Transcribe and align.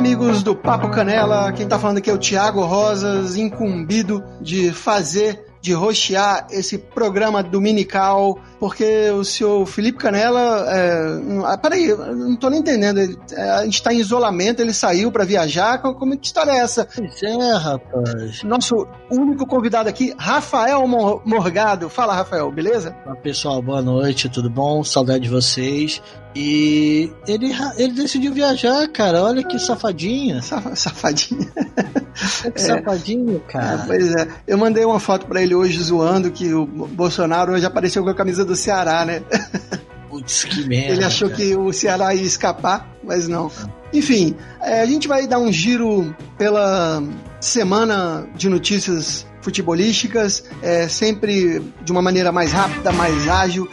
amigos 0.00 0.42
do 0.42 0.56
Papo 0.56 0.88
Canela. 0.88 1.52
Quem 1.52 1.68
tá 1.68 1.78
falando 1.78 1.98
aqui 1.98 2.08
é 2.08 2.14
o 2.14 2.16
Thiago 2.16 2.62
Rosas, 2.62 3.36
incumbido 3.36 4.24
de 4.40 4.72
fazer 4.72 5.44
de 5.60 5.74
rostear 5.74 6.46
esse 6.50 6.78
programa 6.78 7.42
dominical, 7.42 8.38
porque 8.58 9.10
o 9.10 9.22
senhor 9.22 9.66
Felipe 9.66 9.98
Canela. 9.98 10.64
É, 10.70 11.56
peraí, 11.58 11.88
eu 11.88 12.16
não 12.16 12.34
tô 12.34 12.48
nem 12.48 12.60
entendendo. 12.60 12.98
Ele, 12.98 13.18
é, 13.32 13.50
a 13.50 13.64
gente 13.64 13.82
tá 13.82 13.92
em 13.92 13.98
isolamento, 13.98 14.62
ele 14.62 14.72
saiu 14.72 15.12
para 15.12 15.24
viajar. 15.24 15.78
Como, 15.82 16.16
que 16.16 16.26
história 16.26 16.52
é 16.52 16.60
essa? 16.60 16.88
Pois 16.96 17.22
é, 17.22 17.56
rapaz. 17.56 18.42
Nosso 18.42 18.86
único 19.10 19.46
convidado 19.46 19.88
aqui, 19.88 20.14
Rafael 20.16 20.86
Morgado. 20.86 21.90
Fala, 21.90 22.14
Rafael, 22.14 22.50
beleza? 22.50 22.96
Olá, 23.04 23.16
pessoal, 23.16 23.60
boa 23.60 23.82
noite, 23.82 24.30
tudo 24.30 24.48
bom? 24.48 24.82
Saudade 24.82 25.24
de 25.24 25.28
vocês. 25.28 26.00
E 26.34 27.10
ele, 27.26 27.52
ele 27.76 27.92
decidiu 27.92 28.32
viajar, 28.32 28.86
cara. 28.88 29.22
Olha 29.22 29.42
que 29.42 29.58
safadinha. 29.58 30.40
safadinha. 30.74 31.50
É 32.44 32.50
que 32.50 32.60
safadinho, 32.60 33.40
cara. 33.48 33.82
É, 33.82 33.86
pois 33.86 34.14
é. 34.14 34.28
Eu 34.46 34.56
mandei 34.56 34.84
uma 34.84 35.00
foto 35.00 35.26
para 35.26 35.42
ele 35.42 35.54
hoje 35.54 35.82
zoando 35.82 36.30
que 36.30 36.52
o 36.54 36.66
Bolsonaro 36.66 37.52
hoje 37.52 37.66
apareceu 37.66 38.04
com 38.04 38.10
a 38.10 38.14
camisa 38.14 38.44
do 38.44 38.54
Ceará, 38.54 39.04
né? 39.04 39.22
Putz, 40.08 40.44
que 40.44 40.66
merda. 40.68 40.92
Ele 40.94 41.04
achou 41.04 41.28
cara. 41.28 41.40
que 41.40 41.56
o 41.56 41.72
Ceará 41.72 42.14
ia 42.14 42.22
escapar, 42.22 42.88
mas 43.02 43.26
não. 43.26 43.50
Enfim, 43.92 44.36
é, 44.60 44.82
a 44.82 44.86
gente 44.86 45.08
vai 45.08 45.26
dar 45.26 45.38
um 45.38 45.52
giro 45.52 46.14
pela 46.38 47.02
semana 47.40 48.26
de 48.36 48.48
notícias 48.48 49.26
futebolísticas, 49.40 50.44
é, 50.62 50.86
sempre 50.88 51.60
de 51.82 51.90
uma 51.90 52.02
maneira 52.02 52.30
mais 52.30 52.52
rápida, 52.52 52.92
mais 52.92 53.26
ágil, 53.26 53.68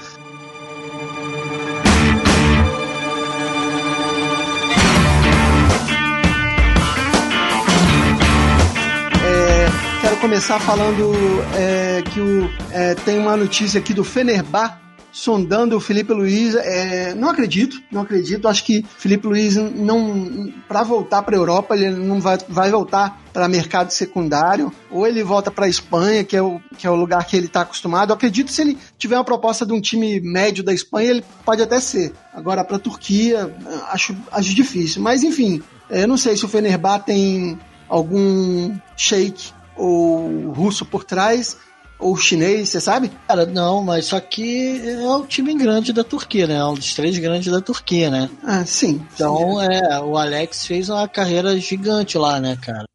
começar 10.28 10.60
falando 10.60 11.14
é, 11.56 12.02
que 12.02 12.20
o, 12.20 12.50
é, 12.74 12.96
tem 12.96 13.18
uma 13.18 13.38
notícia 13.38 13.80
aqui 13.80 13.94
do 13.94 14.04
Fenerbah 14.04 14.78
sondando 15.10 15.78
o 15.78 15.80
Felipe 15.80 16.12
Luiz. 16.12 16.54
É, 16.54 17.16
não 17.16 17.30
acredito, 17.30 17.82
não 17.90 18.02
acredito. 18.02 18.46
Acho 18.46 18.66
que 18.66 18.86
Felipe 18.98 19.26
Luiz 19.26 19.56
não, 19.56 20.52
para 20.68 20.84
voltar 20.84 21.24
para 21.24 21.34
a 21.34 21.40
Europa, 21.40 21.78
ele 21.78 21.92
não 21.92 22.20
vai, 22.20 22.38
vai 22.50 22.70
voltar 22.70 23.22
para 23.32 23.48
mercado 23.48 23.92
secundário, 23.92 24.70
ou 24.92 25.08
ele 25.08 25.24
volta 25.24 25.50
para 25.50 25.66
a 25.66 25.70
Espanha, 25.70 26.26
que 26.26 26.36
é, 26.36 26.42
o, 26.42 26.60
que 26.78 26.86
é 26.86 26.92
o 26.92 26.96
lugar 26.96 27.26
que 27.26 27.38
ele 27.38 27.46
está 27.46 27.62
acostumado. 27.62 28.10
Eu 28.10 28.16
acredito 28.16 28.52
se 28.52 28.62
ele 28.62 28.78
tiver 28.98 29.16
uma 29.16 29.24
proposta 29.24 29.66
de 29.66 29.72
um 29.72 29.80
time 29.80 30.20
médio 30.20 30.62
da 30.62 30.74
Espanha, 30.74 31.10
ele 31.10 31.24
pode 31.46 31.62
até 31.62 31.80
ser. 31.80 32.12
Agora, 32.34 32.66
para 32.66 32.76
a 32.76 32.80
Turquia, 32.80 33.56
acho, 33.92 34.14
acho 34.30 34.54
difícil. 34.54 35.02
Mas, 35.02 35.24
enfim, 35.24 35.64
eu 35.90 36.06
não 36.06 36.18
sei 36.18 36.36
se 36.36 36.44
o 36.44 36.50
Fenerbah 36.50 37.00
tem 37.00 37.58
algum 37.88 38.76
shake 38.98 39.56
ou 39.78 40.52
russo 40.52 40.86
por 40.86 41.04
trás, 41.04 41.58
ou 42.00 42.16
chinês, 42.16 42.70
você 42.70 42.82
sabe? 42.82 43.12
Cara, 43.28 43.46
não, 43.46 43.84
mas 43.84 44.06
só 44.06 44.20
que 44.20 44.82
é 44.86 45.08
o 45.08 45.26
time 45.26 45.54
grande 45.56 45.92
da 45.92 46.04
Turquia, 46.04 46.48
né? 46.48 46.56
É 46.56 46.66
um 46.66 46.76
dos 46.76 46.94
três 46.94 47.18
grandes 47.18 47.52
da 47.52 47.62
Turquia, 47.62 48.10
né? 48.10 48.30
Ah, 48.44 48.66
sim. 48.66 49.02
Então, 49.14 49.60
sim. 49.60 49.68
é, 49.72 50.00
o 50.00 50.18
Alex 50.18 50.66
fez 50.66 50.90
uma 50.90 51.08
carreira 51.08 51.58
gigante 51.60 52.18
lá, 52.18 52.40
né, 52.40 52.58
cara? 52.62 52.88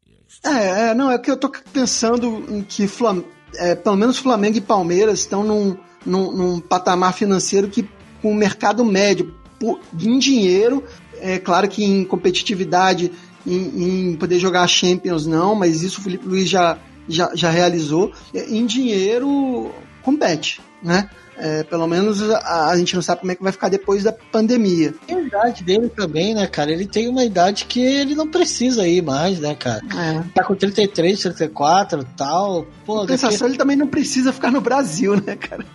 É, 0.43 0.89
é 0.89 0.93
não, 0.93 1.11
é 1.11 1.17
que 1.17 1.31
eu 1.31 1.37
tô 1.37 1.49
pensando 1.71 2.45
em 2.49 2.61
que 2.61 2.87
Flam 2.87 3.23
é, 3.55 3.75
pelo 3.75 3.95
menos 3.95 4.17
Flamengo 4.17 4.57
e 4.57 4.61
Palmeiras 4.61 5.19
estão 5.19 5.43
num, 5.43 5.77
num, 6.05 6.31
num 6.31 6.59
patamar 6.59 7.13
financeiro 7.13 7.67
que 7.67 7.87
com 8.21 8.31
o 8.31 8.35
mercado 8.35 8.83
médio, 8.85 9.33
por, 9.59 9.79
em 9.99 10.17
dinheiro, 10.17 10.83
é 11.19 11.37
claro 11.37 11.67
que 11.67 11.83
em 11.83 12.03
competitividade 12.03 13.11
em, 13.45 14.11
em, 14.11 14.15
poder 14.15 14.39
jogar 14.39 14.67
Champions, 14.67 15.25
não, 15.25 15.55
mas 15.55 15.81
isso 15.81 15.99
o 15.99 16.03
Felipe 16.03 16.27
Luiz 16.27 16.49
já, 16.49 16.77
já, 17.07 17.31
já 17.33 17.49
realizou. 17.49 18.11
Em 18.33 18.65
dinheiro, 18.65 19.71
compete, 20.01 20.61
né? 20.81 21.09
É, 21.35 21.63
pelo 21.63 21.87
menos 21.87 22.21
a, 22.21 22.69
a, 22.69 22.77
gente 22.77 22.93
não 22.93 23.01
sabe 23.01 23.21
como 23.21 23.31
é 23.31 23.35
que 23.35 23.41
vai 23.41 23.51
ficar 23.51 23.67
depois 23.67 24.03
da 24.03 24.11
pandemia. 24.11 24.93
a 25.09 25.13
idade 25.13 25.63
dele 25.63 25.89
também, 25.89 26.35
né, 26.35 26.45
cara? 26.45 26.71
Ele 26.71 26.85
tem 26.85 27.07
uma 27.07 27.23
idade 27.23 27.65
que 27.65 27.81
ele 27.81 28.13
não 28.13 28.29
precisa 28.29 28.87
ir 28.87 29.01
mais, 29.01 29.39
né, 29.39 29.55
cara? 29.55 29.81
É. 29.97 30.23
Tá 30.35 30.43
com 30.43 30.53
33, 30.53 31.19
34 31.19 32.01
e 32.01 32.05
tal. 32.15 32.67
Pô, 32.85 33.01
a 33.01 33.05
daqui... 33.05 33.43
ele 33.43 33.57
também 33.57 33.75
não 33.75 33.87
precisa 33.87 34.31
ficar 34.31 34.51
no 34.51 34.61
Brasil, 34.61 35.15
né, 35.15 35.35
cara? 35.35 35.65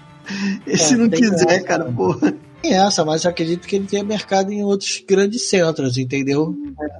E 0.66 0.72
é, 0.72 0.76
se 0.76 0.96
não 0.96 1.08
quiser, 1.08 1.64
cara, 1.64 1.84
porra. 1.86 2.34
Tem 2.62 2.74
essa, 2.74 3.04
mas 3.04 3.24
acredito 3.24 3.66
que 3.66 3.76
ele 3.76 3.86
tenha 3.86 4.02
mercado 4.02 4.52
em 4.52 4.64
outros 4.64 5.02
grandes 5.08 5.48
centros, 5.48 5.96
entendeu? 5.96 6.54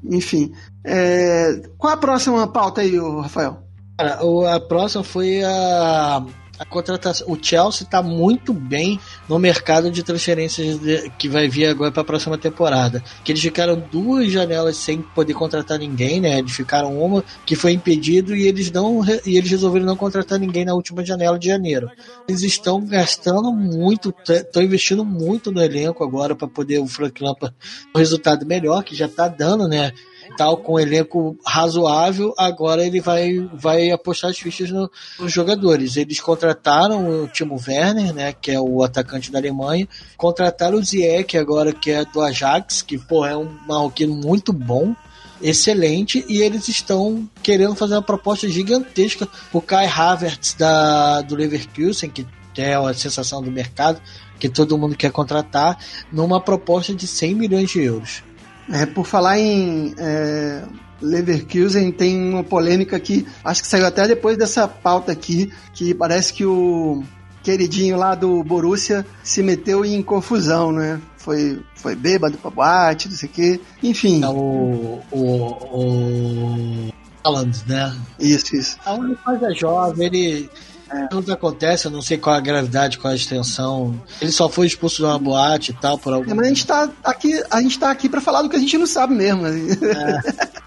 Enfim. 0.05 0.53
É... 0.85 1.61
Qual 1.77 1.93
a 1.93 1.97
próxima 1.97 2.47
pauta 2.47 2.81
aí, 2.81 2.97
Rafael? 2.99 3.63
Cara, 3.99 4.21
a 4.55 4.61
próxima 4.61 5.03
foi 5.03 5.43
a 5.43 6.25
a 6.59 6.65
contratação. 6.65 7.31
O 7.31 7.39
Chelsea 7.41 7.85
está 7.85 8.03
muito 8.03 8.53
bem 8.53 8.99
no 9.29 9.39
mercado 9.39 9.91
de 9.91 10.03
transferências 10.03 10.79
de, 10.79 11.11
que 11.19 11.29
vai 11.29 11.49
vir 11.49 11.67
agora 11.67 11.93
para 11.93 12.03
a 12.03 12.05
próxima 12.05 12.37
temporada. 12.37 13.03
Que 13.25 13.33
eles 13.33 13.43
ficaram 13.43 13.83
duas 13.91 14.31
janelas 14.31 14.77
sem 14.77 15.01
poder 15.01 15.35
contratar 15.35 15.79
ninguém, 15.79 16.21
né? 16.21 16.39
Eles 16.39 16.53
ficaram 16.53 17.01
uma 17.01 17.25
que 17.47 17.55
foi 17.55 17.73
impedido 17.73 18.35
e 18.35 18.47
eles 18.47 18.71
não 18.71 19.05
e 19.25 19.37
eles 19.37 19.51
resolveram 19.51 19.87
não 19.87 19.97
contratar 19.97 20.39
ninguém 20.39 20.65
na 20.65 20.75
última 20.75 21.05
janela 21.05 21.39
de 21.39 21.47
janeiro. 21.47 21.89
Eles 22.29 22.43
estão 22.43 22.85
gastando 22.85 23.53
muito, 23.53 24.15
estão 24.29 24.63
investindo 24.63 25.05
muito 25.05 25.53
no 25.53 25.63
elenco 25.63 26.03
agora 26.03 26.35
para 26.35 26.49
poder 26.49 26.79
o 26.79 26.87
Frank 26.87 27.23
Lampard 27.23 27.55
um 27.95 27.99
resultado 27.99 28.47
melhor 28.47 28.83
que 28.83 28.95
já 28.95 29.07
está 29.07 29.29
dando, 29.29 29.69
né? 29.69 29.93
Tal, 30.37 30.59
com 30.59 30.75
um 30.75 30.79
elenco 30.79 31.37
razoável, 31.45 32.35
agora 32.37 32.85
ele 32.85 33.01
vai, 33.01 33.49
vai 33.53 33.91
apostar 33.91 34.31
as 34.31 34.39
fichas 34.39 34.71
no, 34.71 34.91
nos 35.19 35.33
jogadores. 35.33 35.97
Eles 35.97 36.21
contrataram 36.21 37.25
o 37.25 37.29
Timo 37.29 37.61
Werner, 37.67 38.13
né, 38.13 38.33
que 38.33 38.51
é 38.51 38.61
o 38.61 38.83
atacante 38.83 39.31
da 39.31 39.39
Alemanha, 39.39 39.89
contrataram 40.17 40.79
o 40.79 40.85
Ziyech 40.85 41.37
agora, 41.37 41.73
que 41.73 41.91
é 41.91 42.05
do 42.05 42.21
Ajax, 42.21 42.83
que 42.83 42.99
pô, 42.99 43.25
é 43.25 43.37
um 43.37 43.49
marroquino 43.67 44.15
muito 44.15 44.53
bom, 44.53 44.95
excelente 45.41 46.25
e 46.29 46.43
eles 46.43 46.69
estão 46.69 47.29
querendo 47.43 47.75
fazer 47.75 47.95
uma 47.95 48.03
proposta 48.03 48.49
gigantesca 48.49 49.29
o 49.53 49.61
Kai 49.61 49.87
Havertz 49.87 50.55
da, 50.55 51.21
do 51.23 51.37
Leverkusen, 51.37 52.11
que 52.11 52.27
é 52.57 52.75
a 52.75 52.93
sensação 52.93 53.41
do 53.41 53.51
mercado, 53.51 54.01
que 54.39 54.49
todo 54.49 54.77
mundo 54.77 54.97
quer 54.97 55.13
contratar, 55.13 55.79
numa 56.13 56.41
proposta 56.41 56.95
de 56.95 57.07
100 57.07 57.35
milhões 57.35 57.71
de 57.71 57.81
euros. 57.81 58.23
É, 58.71 58.87
por 58.87 59.07
falar 59.07 59.39
em 59.39 59.95
é, 59.99 60.63
Leverkusen, 61.01 61.91
tem 61.93 62.31
uma 62.31 62.45
polêmica 62.45 62.99
que 63.01 63.27
acho 63.45 63.63
que 63.63 63.69
saiu 63.69 63.87
até 63.87 64.07
depois 64.07 64.37
dessa 64.37 64.69
pauta 64.69 65.13
aqui, 65.13 65.53
que 65.73 65.95
parece 65.95 66.33
que 66.33 66.45
o 66.45 67.03
queridinho 67.43 67.97
lá 67.97 68.15
do 68.15 68.43
Borussia 68.43 69.07
se 69.23 69.43
meteu 69.43 69.85
em 69.85 70.03
confusão, 70.03 70.73
né? 70.73 71.01
Foi, 71.17 71.61
foi 71.75 71.95
bêbado 71.95 72.37
pra 72.39 72.51
boate, 72.51 73.09
não 73.09 73.17
sei 73.17 73.29
o 73.29 73.33
quê. 73.33 73.61
Enfim. 73.83 74.23
É 74.23 74.29
o. 74.29 75.01
O. 75.11 75.25
o... 75.73 76.89
Haaland, 77.25 77.65
né? 77.67 77.97
Isso, 78.19 78.55
isso. 78.55 78.79
A 78.85 78.95
única 78.95 79.21
coisa 79.23 79.53
jovem, 79.55 80.07
ele 80.07 80.51
é. 80.91 81.07
Tudo 81.09 81.33
acontece, 81.33 81.87
eu 81.87 81.91
não 81.91 82.03
sei 82.03 82.19
qual 82.19 82.35
a 82.35 82.41
gravidade, 82.41 82.99
qual 82.99 83.13
a 83.13 83.17
extensão. 83.17 84.01
Ele 84.21 84.33
só 84.33 84.49
foi 84.49 84.67
expulso 84.67 84.97
de 84.97 85.05
uma 85.05 85.19
boate 85.19 85.71
e 85.73 85.75
tal 85.75 85.99
por 85.99 86.13
algum. 86.13 86.31
É, 86.31 86.35
mas 86.35 86.47
a 86.47 86.49
gente 86.49 86.67
tá 86.67 86.91
aqui, 87.05 87.43
a 87.51 87.61
gente 87.61 87.79
tá 87.79 87.91
aqui 87.91 88.09
para 88.09 88.21
falar 88.21 88.43
do 88.43 88.49
que 88.49 88.57
a 88.57 88.61
gente 88.61 88.79
não 88.79 88.87
sabe 88.87 89.15
mesmo. 89.15 89.47
É, 89.47 90.21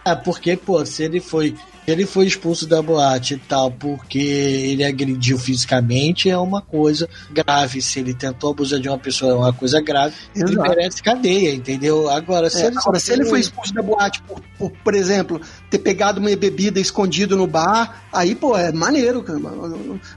é 0.11 0.15
porque, 0.15 0.55
pô, 0.55 0.85
se 0.85 1.03
ele 1.03 1.19
foi 1.19 1.55
ele 1.91 2.05
foi 2.05 2.25
expulso 2.25 2.67
da 2.67 2.81
boate 2.81 3.35
e 3.35 3.37
tal 3.37 3.71
porque 3.71 4.19
ele 4.19 4.83
agrediu 4.83 5.37
fisicamente 5.37 6.29
é 6.29 6.37
uma 6.37 6.61
coisa 6.61 7.07
grave. 7.31 7.81
Se 7.81 7.99
ele 7.99 8.13
tentou 8.13 8.51
abusar 8.51 8.79
de 8.79 8.87
uma 8.87 8.97
pessoa 8.97 9.31
é 9.31 9.35
uma 9.35 9.53
coisa 9.53 9.81
grave. 9.81 10.15
Exato. 10.35 10.51
Ele 10.51 10.61
merece 10.61 11.03
cadeia, 11.03 11.53
entendeu? 11.53 12.09
Agora, 12.09 12.49
se, 12.49 12.61
é, 12.61 12.67
ele, 12.67 12.77
agora, 12.77 12.99
se 12.99 13.13
ele 13.13 13.25
foi 13.25 13.39
expulso 13.39 13.73
da 13.73 13.81
boate 13.81 14.21
por, 14.23 14.41
por, 14.57 14.71
por, 14.71 14.95
exemplo, 14.95 15.41
ter 15.69 15.79
pegado 15.79 16.19
uma 16.19 16.35
bebida 16.35 16.79
escondido 16.79 17.35
no 17.35 17.47
bar, 17.47 18.03
aí, 18.11 18.35
pô, 18.35 18.57
é 18.57 18.71
maneiro. 18.71 19.23
Cara. 19.23 19.39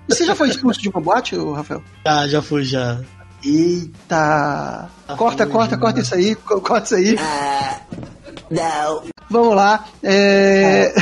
Você 0.08 0.24
já 0.24 0.34
foi 0.34 0.48
expulso 0.48 0.80
de 0.80 0.88
uma 0.88 1.00
boate, 1.00 1.36
Rafael? 1.36 1.82
Ah, 2.06 2.28
já 2.28 2.42
fui, 2.42 2.64
já. 2.64 3.00
Eita! 3.42 4.88
Ah, 5.08 5.16
corta, 5.16 5.46
corta, 5.46 5.76
corta 5.76 6.00
isso 6.00 6.14
aí, 6.14 6.34
corta 6.34 6.84
isso 6.84 6.94
aí. 6.94 7.14
Uh, 7.14 8.14
não. 8.50 9.02
Vamos 9.30 9.56
lá. 9.56 9.84
É... 10.02 10.94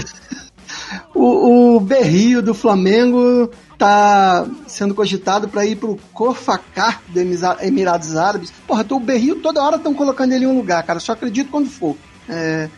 O, 1.23 1.77
o 1.77 1.81
Berrio 1.81 2.43
do 2.43 2.53
Flamengo 2.53 3.49
tá 3.79 4.45
sendo 4.67 4.93
cogitado 4.93 5.49
para 5.49 5.65
ir 5.65 5.77
pro 5.77 5.97
Corfacar 6.13 7.01
do 7.07 7.21
Emirados 7.21 8.17
Árabes. 8.17 8.53
Porra, 8.67 8.83
tô, 8.83 8.97
o 8.97 9.01
Berrio 9.01 9.37
toda 9.37 9.63
hora 9.63 9.77
estão 9.77 9.95
colocando 9.95 10.33
ele 10.33 10.47
em 10.47 10.49
um 10.49 10.57
lugar, 10.57 10.83
cara. 10.83 10.99
Só 10.99 11.13
acredito 11.13 11.49
quando 11.49 11.71
for. 11.71 11.97
É, 12.29 12.69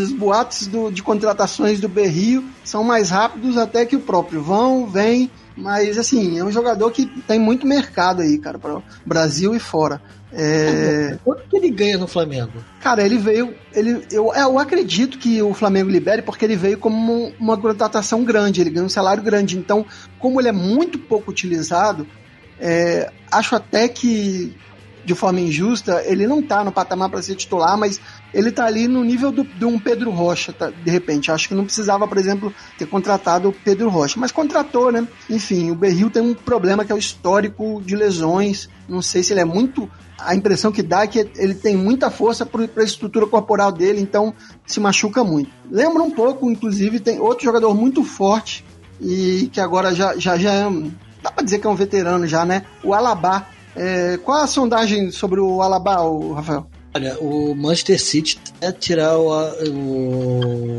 os 0.00 0.12
boatos 0.12 0.68
do, 0.68 0.92
de 0.92 1.02
contratações 1.02 1.80
do 1.80 1.88
Berrio 1.88 2.44
são 2.64 2.84
mais 2.84 3.10
rápidos 3.10 3.58
até 3.58 3.84
que 3.84 3.96
o 3.96 4.00
próprio. 4.00 4.40
Vão, 4.40 4.86
vem 4.86 5.28
Mas, 5.56 5.98
assim, 5.98 6.38
é 6.38 6.44
um 6.44 6.50
jogador 6.50 6.90
que 6.90 7.06
tem 7.26 7.38
muito 7.38 7.66
mercado 7.66 8.22
aí, 8.22 8.38
cara, 8.38 8.58
para 8.58 8.82
Brasil 9.04 9.54
e 9.54 9.58
fora. 9.58 10.00
É... 10.32 11.18
Quanto 11.22 11.42
que 11.48 11.56
ele 11.56 11.70
ganha 11.70 11.98
no 11.98 12.06
Flamengo? 12.06 12.52
Cara, 12.80 13.04
ele 13.04 13.18
veio. 13.18 13.54
Ele, 13.74 14.06
eu, 14.10 14.32
eu 14.34 14.58
acredito 14.58 15.18
que 15.18 15.42
o 15.42 15.52
Flamengo 15.52 15.90
libere 15.90 16.22
porque 16.22 16.44
ele 16.44 16.56
veio 16.56 16.78
como 16.78 17.32
uma 17.38 17.56
contratação 17.58 18.24
grande, 18.24 18.60
ele 18.60 18.70
ganha 18.70 18.86
um 18.86 18.88
salário 18.88 19.22
grande. 19.22 19.58
Então, 19.58 19.84
como 20.18 20.40
ele 20.40 20.48
é 20.48 20.52
muito 20.52 20.98
pouco 20.98 21.30
utilizado, 21.30 22.06
é, 22.58 23.12
acho 23.30 23.54
até 23.54 23.88
que 23.88 24.56
de 25.04 25.14
forma 25.14 25.40
injusta, 25.40 26.02
ele 26.06 26.26
não 26.26 26.40
tá 26.42 26.62
no 26.62 26.72
patamar 26.72 27.10
para 27.10 27.22
ser 27.22 27.34
titular, 27.34 27.76
mas 27.76 28.00
ele 28.32 28.50
tá 28.50 28.64
ali 28.64 28.88
no 28.88 29.04
nível 29.04 29.30
do, 29.30 29.44
de 29.44 29.64
um 29.64 29.78
Pedro 29.78 30.10
Rocha, 30.10 30.52
tá, 30.52 30.70
de 30.70 30.90
repente. 30.90 31.30
Acho 31.30 31.48
que 31.48 31.54
não 31.54 31.64
precisava, 31.64 32.06
por 32.08 32.18
exemplo, 32.18 32.52
ter 32.78 32.86
contratado 32.86 33.48
o 33.48 33.52
Pedro 33.52 33.88
Rocha, 33.88 34.18
mas 34.18 34.32
contratou, 34.32 34.90
né? 34.90 35.06
Enfim, 35.28 35.70
o 35.70 35.74
Berril 35.74 36.10
tem 36.10 36.22
um 36.22 36.34
problema 36.34 36.84
que 36.84 36.92
é 36.92 36.94
o 36.94 36.98
histórico 36.98 37.82
de 37.84 37.94
lesões. 37.94 38.68
Não 38.88 39.02
sei 39.02 39.22
se 39.22 39.32
ele 39.32 39.40
é 39.40 39.44
muito. 39.44 39.90
A 40.18 40.34
impressão 40.34 40.70
que 40.70 40.82
dá 40.82 41.02
é 41.02 41.06
que 41.06 41.18
ele 41.36 41.54
tem 41.54 41.76
muita 41.76 42.10
força 42.10 42.46
para 42.46 42.68
a 42.76 42.84
estrutura 42.84 43.26
corporal 43.26 43.72
dele, 43.72 44.00
então 44.00 44.32
se 44.66 44.78
machuca 44.78 45.24
muito. 45.24 45.50
Lembra 45.70 46.02
um 46.02 46.10
pouco, 46.10 46.50
inclusive, 46.50 47.00
tem 47.00 47.18
outro 47.18 47.44
jogador 47.44 47.74
muito 47.74 48.04
forte 48.04 48.64
e 49.00 49.50
que 49.52 49.60
agora 49.60 49.94
já, 49.94 50.16
já, 50.16 50.36
já 50.36 50.52
é. 50.52 50.70
Dá 51.22 51.30
para 51.30 51.44
dizer 51.44 51.58
que 51.58 51.66
é 51.66 51.70
um 51.70 51.74
veterano 51.74 52.26
já, 52.26 52.44
né? 52.44 52.64
O 52.82 52.92
Alabá 52.94 53.46
é, 53.74 54.18
qual 54.18 54.42
a 54.42 54.46
sondagem 54.46 55.10
sobre 55.10 55.40
o 55.40 55.62
Alaba, 55.62 55.96
Rafael? 56.34 56.66
Olha, 56.94 57.18
o 57.20 57.54
Manchester 57.54 57.98
City 57.98 58.38
é 58.60 58.70
tirar 58.70 59.16
o, 59.16 59.30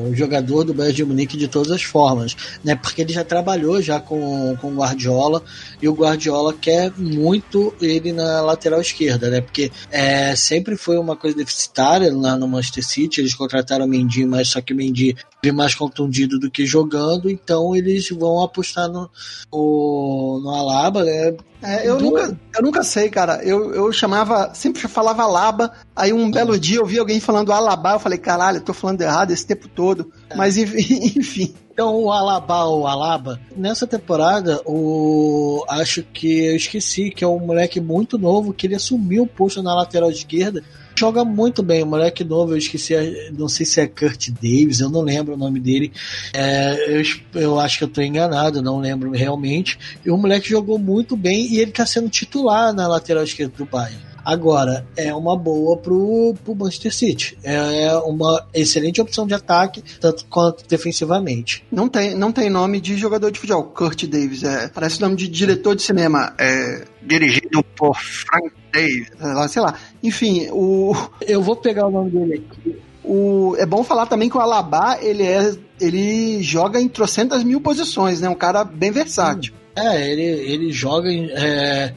o, 0.10 0.14
jogador 0.14 0.64
do 0.64 0.72
Bayern 0.72 0.96
de 0.96 1.04
Munique 1.04 1.36
de 1.36 1.48
todas 1.48 1.72
as 1.72 1.82
formas, 1.82 2.36
né? 2.64 2.76
Porque 2.76 3.02
ele 3.02 3.12
já 3.12 3.24
trabalhou 3.24 3.82
já 3.82 4.00
com, 4.00 4.56
com 4.62 4.68
o 4.68 4.76
Guardiola 4.76 5.42
e 5.82 5.88
o 5.88 5.94
Guardiola 5.94 6.54
quer 6.54 6.94
muito 6.96 7.74
ele 7.82 8.14
na 8.14 8.42
lateral 8.42 8.80
esquerda, 8.80 9.28
né? 9.32 9.42
Porque 9.42 9.72
é, 9.90 10.36
sempre 10.36 10.78
foi 10.78 11.00
uma 11.00 11.16
coisa 11.16 11.36
deficitária 11.36 12.16
lá 12.16 12.38
no 12.38 12.48
Manchester 12.48 12.86
City. 12.86 13.22
Eles 13.22 13.34
contrataram 13.34 13.86
o 13.86 13.88
Mendy, 13.88 14.24
mas 14.24 14.50
só 14.50 14.62
que 14.62 14.72
o 14.72 14.76
Mendy 14.76 15.16
veio 15.42 15.56
mais 15.56 15.74
contundido 15.74 16.38
do 16.38 16.52
que 16.52 16.64
jogando, 16.64 17.30
então 17.30 17.76
eles 17.76 18.08
vão 18.10 18.44
apostar 18.44 18.88
no, 18.88 19.10
no, 19.52 20.42
no 20.44 20.50
Alaba, 20.52 21.04
né? 21.04 21.36
É, 21.64 21.88
eu, 21.88 21.98
do... 21.98 22.04
nunca, 22.04 22.38
eu 22.56 22.62
nunca 22.62 22.84
sei, 22.84 23.10
cara. 23.10 23.42
Eu, 23.44 23.74
eu 23.74 23.92
chamava, 23.92 24.54
sempre 24.54 24.82
falava 24.88 25.24
Alaba, 25.24 25.72
aí 25.96 26.12
um 26.12 26.30
belo 26.30 26.60
dia 26.60 26.80
eu 26.80 26.86
vi 26.86 27.00
alguém 27.00 27.20
falando 27.20 27.54
Alaba, 27.54 27.94
eu 27.94 28.00
falei, 28.00 28.20
caralho, 28.20 28.58
eu 28.58 28.62
tô 28.62 28.74
falando 28.74 29.02
errado 29.02 29.32
esse 29.32 29.48
tempo 29.48 29.68
todo. 29.68 30.12
É. 30.30 30.36
Mas 30.36 30.58
enfim. 30.58 31.54
Então, 31.72 31.96
o 31.96 32.12
Alaba 32.12 32.66
ou 32.66 32.86
Alaba, 32.86 33.40
nessa 33.58 33.88
temporada, 33.88 34.62
o 34.64 35.66
acho 35.68 36.04
que 36.04 36.46
eu 36.46 36.56
esqueci 36.56 37.10
que 37.10 37.24
é 37.24 37.28
um 37.28 37.40
moleque 37.40 37.82
muito 37.82 38.18
novo 38.18 38.54
que 38.54 38.68
ele 38.68 38.76
assumiu 38.76 39.24
o 39.24 39.28
posto 39.28 39.64
na 39.64 39.74
lateral 39.74 40.12
esquerda 40.12 40.64
joga 40.96 41.26
muito 41.26 41.64
bem, 41.64 41.84
o 41.84 41.88
moleque 41.88 42.24
novo, 42.24 42.54
eu 42.54 42.58
esqueci, 42.58 42.94
não 43.38 43.48
sei 43.48 43.66
se 43.66 43.82
é 43.82 43.88
Kurt 43.88 44.30
Davis, 44.30 44.80
eu 44.80 44.90
não 44.90 45.02
lembro 45.02 45.34
o 45.34 45.38
nome 45.38 45.60
dele. 45.60 45.92
É, 46.34 47.00
eu, 47.00 47.04
eu 47.34 47.60
acho 47.60 47.78
que 47.78 47.84
eu 47.84 47.88
tô 47.88 48.02
enganado, 48.02 48.62
não 48.62 48.80
lembro 48.80 49.12
realmente. 49.12 49.78
E 50.06 50.10
o 50.10 50.18
moleque 50.18 50.50
jogou 50.50 50.78
muito 50.78 51.16
bem 51.16 51.52
e 51.52 51.60
ele 51.60 51.72
tá 51.72 51.86
sendo 51.86 52.10
titular 52.10 52.74
na 52.74 52.88
lateral 52.88 53.24
esquerda 53.24 53.54
do 53.58 53.66
Bayern. 53.66 54.13
Agora, 54.24 54.86
é 54.96 55.14
uma 55.14 55.38
boa 55.38 55.78
pro, 55.78 56.34
pro 56.44 56.56
Manchester 56.56 56.94
City. 56.94 57.38
É, 57.44 57.86
é 57.86 57.98
uma 57.98 58.46
excelente 58.54 59.02
opção 59.02 59.28
de 59.28 59.34
ataque, 59.34 59.84
tanto 60.00 60.26
quanto 60.26 60.68
defensivamente. 60.68 61.66
Não 61.72 61.90
tem, 61.90 62.16
não 62.16 62.32
tem 62.32 62.50
nome 62.50 62.80
de 62.80 62.96
jogador 62.96 63.32
de 63.32 63.40
futebol, 63.40 63.64
Kurt 63.64 64.06
Davis. 64.06 64.44
É, 64.44 64.70
parece 64.70 65.02
nome 65.02 65.16
de 65.16 65.28
diretor 65.28 65.76
de 65.76 65.82
cinema. 65.82 66.34
É, 66.40 66.86
dirigido 67.02 67.64
por 67.76 67.96
Frank 67.98 68.54
Davis. 68.72 69.12
Sei 69.50 69.62
lá. 69.62 69.76
Enfim, 70.02 70.48
o. 70.52 70.96
Eu 71.22 71.42
vou 71.42 71.56
pegar 71.56 71.88
o 71.88 71.92
nome 71.92 72.12
dele 72.12 72.46
aqui. 72.50 72.80
O, 73.04 73.56
é 73.58 73.66
bom 73.66 73.84
falar 73.84 74.06
também 74.06 74.30
que 74.30 74.38
o 74.38 74.40
Alaba 74.40 74.98
ele, 75.02 75.24
é, 75.24 75.54
ele 75.80 76.42
joga 76.42 76.80
em 76.80 76.88
trocentas 76.88 77.44
mil 77.44 77.60
posições, 77.60 78.22
né? 78.22 78.30
Um 78.30 78.36
cara 78.36 78.64
bem 78.64 78.92
versátil. 78.92 79.54
É, 79.76 80.10
ele, 80.10 80.24
ele 80.24 80.72
joga 80.72 81.12
em, 81.12 81.30
é, 81.32 81.94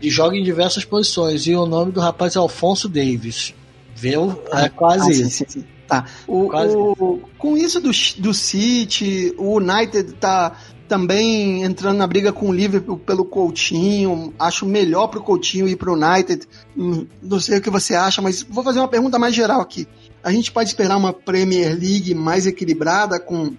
e 0.00 0.10
joga 0.10 0.36
em 0.36 0.42
diversas 0.42 0.84
posições. 0.84 1.46
E 1.46 1.54
o 1.54 1.66
nome 1.66 1.92
do 1.92 2.00
rapaz 2.00 2.36
é 2.36 2.38
Alfonso 2.38 2.88
Davis. 2.88 3.54
Viu? 3.94 4.40
É 4.52 4.68
quase 4.68 5.08
ah, 5.08 5.12
isso. 5.12 5.22
Sim, 5.22 5.30
sim, 5.30 5.60
sim. 5.60 5.64
Tá. 5.88 6.04
O, 6.26 6.50
o, 6.52 7.20
com 7.38 7.56
isso 7.56 7.80
do, 7.80 7.90
do 8.18 8.34
City, 8.34 9.34
o 9.38 9.56
United 9.56 10.12
tá 10.14 10.54
também 10.86 11.62
entrando 11.62 11.98
na 11.98 12.06
briga 12.06 12.32
com 12.32 12.48
o 12.48 12.52
Liverpool 12.52 12.98
pelo 12.98 13.24
Coutinho. 13.24 14.34
Acho 14.38 14.66
melhor 14.66 15.08
pro 15.08 15.22
Coutinho 15.22 15.68
ir 15.68 15.76
pro 15.76 15.94
United. 15.94 16.46
Hum, 16.76 17.06
não 17.22 17.40
sei 17.40 17.58
o 17.58 17.62
que 17.62 17.70
você 17.70 17.94
acha, 17.94 18.20
mas 18.20 18.42
vou 18.42 18.62
fazer 18.62 18.80
uma 18.80 18.88
pergunta 18.88 19.18
mais 19.18 19.34
geral 19.34 19.60
aqui. 19.60 19.88
A 20.22 20.30
gente 20.30 20.52
pode 20.52 20.68
esperar 20.68 20.96
uma 20.96 21.12
Premier 21.12 21.78
League 21.78 22.14
mais 22.14 22.46
equilibrada 22.46 23.18
com 23.20 23.54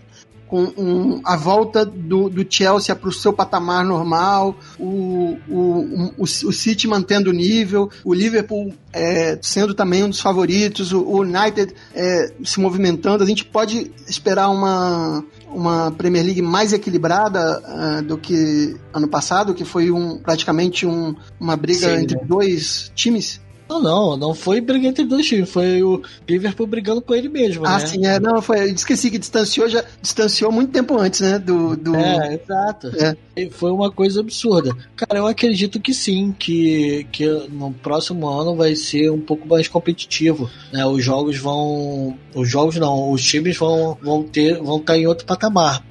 com 0.49 0.63
um, 0.75 1.21
a 1.23 1.37
volta 1.37 1.85
do, 1.85 2.27
do 2.27 2.45
Chelsea 2.49 2.95
para 2.95 3.07
o 3.07 3.13
seu 3.13 3.31
patamar 3.31 3.85
normal, 3.85 4.57
o, 4.79 5.37
o, 5.47 6.13
o, 6.17 6.23
o 6.23 6.27
City 6.51 6.87
mantendo 6.87 7.29
o 7.29 7.33
nível, 7.33 7.89
o 8.03 8.15
Liverpool 8.15 8.73
é, 8.91 9.37
sendo 9.43 9.75
também 9.75 10.03
um 10.03 10.09
dos 10.09 10.19
favoritos, 10.19 10.91
o, 10.91 11.01
o 11.01 11.19
United 11.19 11.73
é, 11.93 12.33
se 12.43 12.59
movimentando. 12.59 13.23
A 13.23 13.27
gente 13.27 13.45
pode 13.45 13.91
esperar 14.07 14.49
uma, 14.49 15.23
uma 15.47 15.91
Premier 15.91 16.25
League 16.25 16.41
mais 16.41 16.73
equilibrada 16.73 17.61
uh, 17.61 18.01
do 18.01 18.17
que 18.17 18.75
ano 18.91 19.07
passado, 19.07 19.53
que 19.53 19.63
foi 19.63 19.91
um, 19.91 20.17
praticamente 20.17 20.83
um, 20.83 21.15
uma 21.39 21.55
briga 21.55 21.95
Sim, 21.95 22.01
entre 22.01 22.17
né? 22.17 22.23
dois 22.25 22.91
times? 22.95 23.39
Não, 23.69 23.79
não, 23.79 24.17
não 24.17 24.33
foi 24.33 24.59
briga 24.59 24.87
entre 24.87 25.05
dois 25.05 25.27
times, 25.27 25.49
foi 25.49 25.83
o 25.83 26.01
Liverpool 26.27 26.65
brigando 26.65 27.01
com 27.01 27.13
ele 27.13 27.29
mesmo, 27.29 27.65
ah, 27.67 27.77
né? 27.77 27.85
sim, 27.85 28.05
é, 28.05 28.19
não, 28.19 28.41
foi, 28.41 28.61
eu 28.61 28.73
esqueci 28.73 29.11
que 29.11 29.19
distanciou, 29.19 29.69
já 29.69 29.85
distanciou 30.01 30.51
muito 30.51 30.71
tempo 30.71 30.97
antes, 30.97 31.21
né, 31.21 31.37
do... 31.37 31.77
do... 31.77 31.95
É, 31.95 32.33
exato. 32.33 32.91
É. 32.97 33.15
Foi 33.51 33.71
uma 33.71 33.91
coisa 33.91 34.19
absurda. 34.19 34.75
Cara, 34.95 35.19
eu 35.19 35.27
acredito 35.27 35.79
que 35.79 35.93
sim, 35.93 36.35
que, 36.37 37.07
que 37.11 37.25
no 37.49 37.71
próximo 37.71 38.27
ano 38.27 38.55
vai 38.55 38.75
ser 38.75 39.11
um 39.11 39.21
pouco 39.21 39.47
mais 39.47 39.67
competitivo, 39.67 40.49
né, 40.73 40.83
os 40.85 41.03
jogos 41.03 41.37
vão... 41.37 42.17
Os 42.33 42.49
jogos 42.49 42.75
não, 42.77 43.11
os 43.11 43.23
times 43.23 43.55
vão, 43.55 43.95
vão 44.01 44.23
ter, 44.23 44.57
vão 44.61 44.77
estar 44.77 44.97
em 44.97 45.05
outro 45.05 45.25
patamar, 45.25 45.83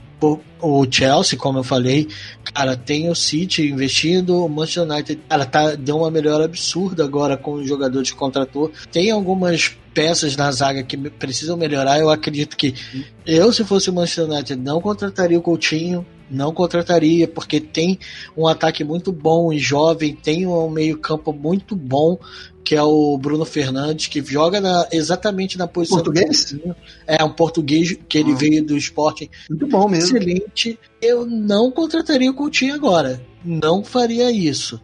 o 0.61 0.87
Chelsea, 0.91 1.39
como 1.39 1.59
eu 1.59 1.65
falei, 1.65 2.09
cara, 2.53 2.77
tem 2.77 3.09
o 3.09 3.15
City 3.15 3.71
investindo, 3.71 4.45
o 4.45 4.49
Manchester 4.49 4.85
United, 4.85 5.23
cara, 5.29 5.47
tá, 5.47 5.75
deu 5.75 5.99
uma 5.99 6.11
melhora 6.11 6.45
absurda 6.45 7.05
agora 7.05 7.37
com 7.37 7.55
os 7.55 7.69
jogadores 7.69 8.11
que 8.11 8.17
contratou. 8.17 8.71
Tem 8.91 9.11
algumas 9.11 9.77
peças 9.95 10.37
na 10.37 10.51
zaga 10.51 10.83
que 10.83 10.97
precisam 10.97 11.57
melhorar. 11.57 11.99
Eu 11.99 12.11
acredito 12.11 12.57
que 12.57 12.75
eu, 13.27 13.53
se 13.53 13.65
fosse 13.65 13.91
o 13.91 13.93
Manchester 13.93 14.25
United, 14.25 14.61
não 14.61 14.81
contrataria 14.81 15.39
o 15.39 15.43
Coutinho, 15.43 16.07
não 16.31 16.53
contrataria, 16.53 17.27
porque 17.27 17.61
tem 17.61 17.99
um 18.37 18.47
ataque 18.47 18.85
muito 18.85 19.13
bom 19.13 19.53
e 19.53 19.59
jovem, 19.59 20.15
tem 20.15 20.47
um 20.47 20.69
meio-campo 20.69 21.33
muito 21.33 21.75
bom, 21.75 22.19
que 22.69 22.77
é 22.77 22.83
o 22.83 23.17
Bruno 23.17 23.47
Fernandes, 23.47 24.09
que 24.09 24.23
joga 24.23 24.61
na, 24.61 24.87
exatamente 24.93 25.57
na 25.57 25.67
posição. 25.67 26.03
Português? 26.03 26.55
É, 27.07 27.25
um 27.25 27.33
português 27.33 27.99
que 28.07 28.19
ele 28.19 28.33
ah. 28.33 28.37
veio 28.37 28.63
do 28.63 28.77
esporte. 28.77 29.31
Muito 29.49 29.67
bom 29.69 29.89
mesmo. 29.89 30.19
Excelente. 30.19 30.79
Eu 31.01 31.25
não 31.25 31.71
contrataria 31.71 32.31
o 32.31 32.35
Coutinho 32.35 32.75
agora. 32.75 33.25
Não 33.43 33.83
faria 33.83 34.31
isso 34.31 34.79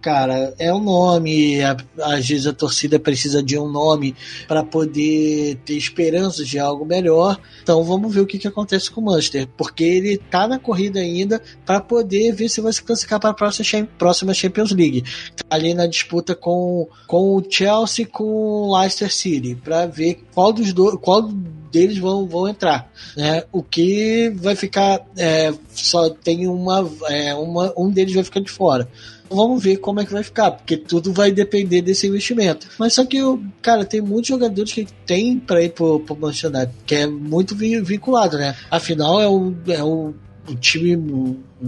cara, 0.00 0.54
é 0.58 0.72
um 0.72 0.82
nome, 0.82 1.58
às 1.62 2.26
vezes 2.26 2.46
a 2.46 2.52
torcida 2.52 2.98
precisa 2.98 3.42
de 3.42 3.58
um 3.58 3.70
nome 3.70 4.14
para 4.46 4.62
poder 4.62 5.56
ter 5.64 5.74
esperanças 5.74 6.46
de 6.46 6.58
algo 6.58 6.84
melhor. 6.84 7.38
Então 7.62 7.82
vamos 7.84 8.14
ver 8.14 8.20
o 8.20 8.26
que, 8.26 8.38
que 8.38 8.48
acontece 8.48 8.90
com 8.90 9.00
o 9.00 9.04
Manchester, 9.04 9.48
porque 9.56 9.84
ele 9.84 10.18
tá 10.18 10.46
na 10.46 10.58
corrida 10.58 11.00
ainda 11.00 11.40
para 11.66 11.80
poder 11.80 12.32
ver 12.32 12.48
se 12.48 12.60
vai 12.60 12.72
se 12.72 12.82
classificar 12.82 13.20
para 13.20 13.30
a 13.30 13.34
próxima, 13.34 13.88
próxima 13.98 14.34
Champions 14.34 14.72
League. 14.72 15.04
Tá 15.36 15.44
ali 15.50 15.74
na 15.74 15.86
disputa 15.86 16.34
com, 16.34 16.88
com 17.06 17.36
o 17.36 17.42
Chelsea 17.48 18.06
com 18.06 18.24
o 18.24 18.78
Leicester 18.78 19.12
City, 19.12 19.54
para 19.56 19.86
ver 19.86 20.22
qual 20.34 20.52
dos 20.52 20.72
dois, 20.72 20.96
qual 21.00 21.22
deles 21.70 21.98
vão, 21.98 22.26
vão 22.26 22.48
entrar, 22.48 22.90
né? 23.16 23.44
O 23.52 23.62
que 23.62 24.30
vai 24.36 24.56
ficar 24.56 25.04
é, 25.16 25.52
só 25.70 26.08
tem 26.08 26.46
uma, 26.46 26.90
é, 27.08 27.34
uma 27.34 27.72
um 27.76 27.90
deles 27.90 28.14
vai 28.14 28.24
ficar 28.24 28.40
de 28.40 28.50
fora 28.50 28.88
vamos 29.30 29.62
ver 29.62 29.76
como 29.78 30.00
é 30.00 30.06
que 30.06 30.12
vai 30.12 30.22
ficar, 30.22 30.50
porque 30.50 30.76
tudo 30.76 31.12
vai 31.12 31.30
depender 31.30 31.82
desse 31.82 32.06
investimento. 32.06 32.68
Mas 32.78 32.94
só 32.94 33.04
que, 33.04 33.18
cara, 33.62 33.84
tem 33.84 34.00
muitos 34.00 34.28
jogadores 34.28 34.72
que 34.72 34.86
tem 35.06 35.38
para 35.38 35.62
ir 35.62 35.70
pro, 35.70 36.00
pro 36.00 36.16
Manchester 36.16 36.50
United, 36.50 36.74
que 36.86 36.94
é 36.94 37.06
muito 37.06 37.54
vinculado, 37.54 38.38
né? 38.38 38.56
Afinal, 38.70 39.20
é 39.20 39.28
o, 39.28 39.54
é 39.68 39.82
o, 39.82 40.14
o 40.48 40.54
time 40.54 40.96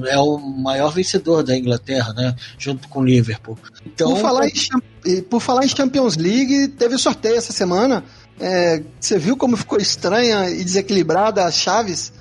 é 0.06 0.18
o 0.18 0.38
maior 0.38 0.90
vencedor 0.92 1.42
da 1.42 1.56
Inglaterra, 1.56 2.12
né? 2.12 2.34
Junto 2.58 2.88
com 2.88 3.00
o 3.00 3.04
Liverpool. 3.04 3.58
Então, 3.84 4.12
por 4.12 4.20
falar, 4.20 4.46
em, 4.46 5.22
por 5.22 5.40
falar 5.40 5.64
em 5.64 5.68
Champions 5.68 6.16
League, 6.16 6.68
teve 6.68 6.96
sorteio 6.98 7.36
essa 7.36 7.52
semana. 7.52 8.04
É, 8.38 8.82
você 8.98 9.18
viu 9.18 9.36
como 9.36 9.56
ficou 9.56 9.78
estranha 9.78 10.48
e 10.48 10.64
desequilibrada 10.64 11.44
as 11.44 11.56
chaves? 11.56 12.12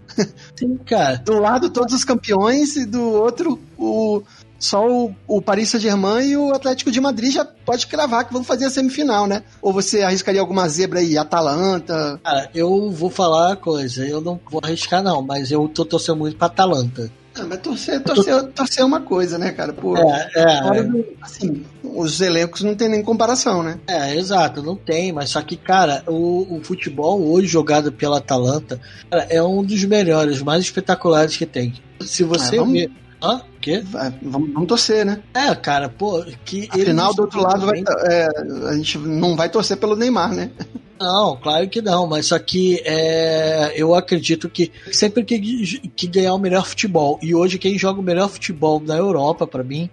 Sim, 0.55 0.77
cara. 0.85 1.17
Do 1.17 1.39
lado 1.39 1.69
todos 1.69 1.93
os 1.93 2.03
campeões 2.03 2.75
e 2.75 2.85
do 2.85 3.01
outro 3.01 3.59
o 3.77 4.21
só 4.59 4.85
o, 4.85 5.15
o 5.25 5.41
Paris 5.41 5.69
Saint-Germain 5.69 6.27
e 6.27 6.37
o 6.37 6.53
Atlético 6.53 6.91
de 6.91 6.99
Madrid 6.99 7.33
já 7.33 7.45
pode 7.45 7.87
cravar 7.87 8.27
que 8.27 8.33
vão 8.33 8.43
fazer 8.43 8.65
a 8.65 8.69
semifinal, 8.69 9.25
né? 9.25 9.41
Ou 9.61 9.71
você 9.71 10.01
arriscaria 10.01 10.41
alguma 10.41 10.67
zebra 10.67 10.99
aí, 10.99 11.17
Atalanta? 11.17 12.19
Cara, 12.23 12.49
eu 12.53 12.91
vou 12.91 13.09
falar 13.09 13.53
a 13.53 13.55
coisa, 13.55 14.05
eu 14.05 14.19
não 14.19 14.39
vou 14.51 14.59
arriscar 14.61 15.01
não, 15.01 15.21
mas 15.21 15.49
eu 15.49 15.67
tô 15.69 15.85
torcendo 15.85 16.17
muito 16.17 16.35
pra 16.35 16.47
Atalanta. 16.47 17.09
Ah, 17.35 17.45
mas 17.47 17.59
torcer, 17.59 18.03
torcer, 18.03 18.43
torcer 18.47 18.81
é 18.81 18.85
uma 18.85 18.99
coisa, 18.99 19.37
né, 19.37 19.51
cara? 19.51 19.71
Pô, 19.71 19.95
é, 19.95 20.29
é, 20.35 20.83
do, 20.83 21.05
assim, 21.21 21.63
os 21.83 22.19
elencos 22.19 22.63
não 22.63 22.75
tem 22.75 22.89
nem 22.89 23.01
comparação, 23.01 23.63
né? 23.63 23.79
É, 23.87 24.15
exato, 24.15 24.61
não 24.61 24.75
tem, 24.75 25.13
mas 25.13 25.29
só 25.29 25.41
que, 25.41 25.55
cara, 25.55 26.03
o, 26.07 26.57
o 26.57 26.63
futebol 26.63 27.21
hoje 27.21 27.47
jogado 27.47 27.91
pela 27.91 28.17
Atalanta 28.17 28.81
cara, 29.09 29.25
é 29.29 29.41
um 29.41 29.63
dos 29.63 29.85
melhores, 29.85 30.41
mais 30.41 30.63
espetaculares 30.63 31.37
que 31.37 31.45
tem. 31.45 31.73
Se 32.01 32.23
você 32.23 32.55
é, 32.55 32.59
vamos... 32.59 32.73
ver 32.73 32.91
Hã? 33.21 33.41
Quê? 33.61 33.81
Vai, 33.81 34.13
vamos, 34.21 34.53
vamos, 34.53 34.67
torcer, 34.67 35.05
né? 35.05 35.21
É, 35.33 35.53
cara, 35.55 35.89
pô, 35.89 36.23
que. 36.45 36.69
Afinal, 36.71 37.13
do 37.13 37.23
outro 37.23 37.41
lado, 37.41 37.65
vai, 37.65 37.83
é, 38.05 38.27
a 38.69 38.73
gente 38.75 38.97
não 38.97 39.35
vai 39.35 39.49
torcer 39.49 39.77
pelo 39.77 39.95
Neymar, 39.95 40.33
né? 40.33 40.51
Não, 40.99 41.37
claro 41.37 41.67
que 41.69 41.81
não, 41.81 42.05
mas 42.05 42.27
só 42.27 42.37
que 42.37 42.81
é, 42.83 43.73
eu 43.75 43.95
acredito 43.95 44.49
que 44.49 44.69
sempre 44.91 45.23
que, 45.23 45.79
que 45.95 46.07
ganhar 46.07 46.33
o 46.33 46.37
melhor 46.37 46.65
futebol, 46.65 47.17
e 47.21 47.33
hoje 47.33 47.57
quem 47.57 47.77
joga 47.77 48.01
o 48.01 48.03
melhor 48.03 48.29
futebol 48.29 48.81
na 48.81 48.97
Europa, 48.97 49.47
para 49.47 49.63
mim, 49.63 49.89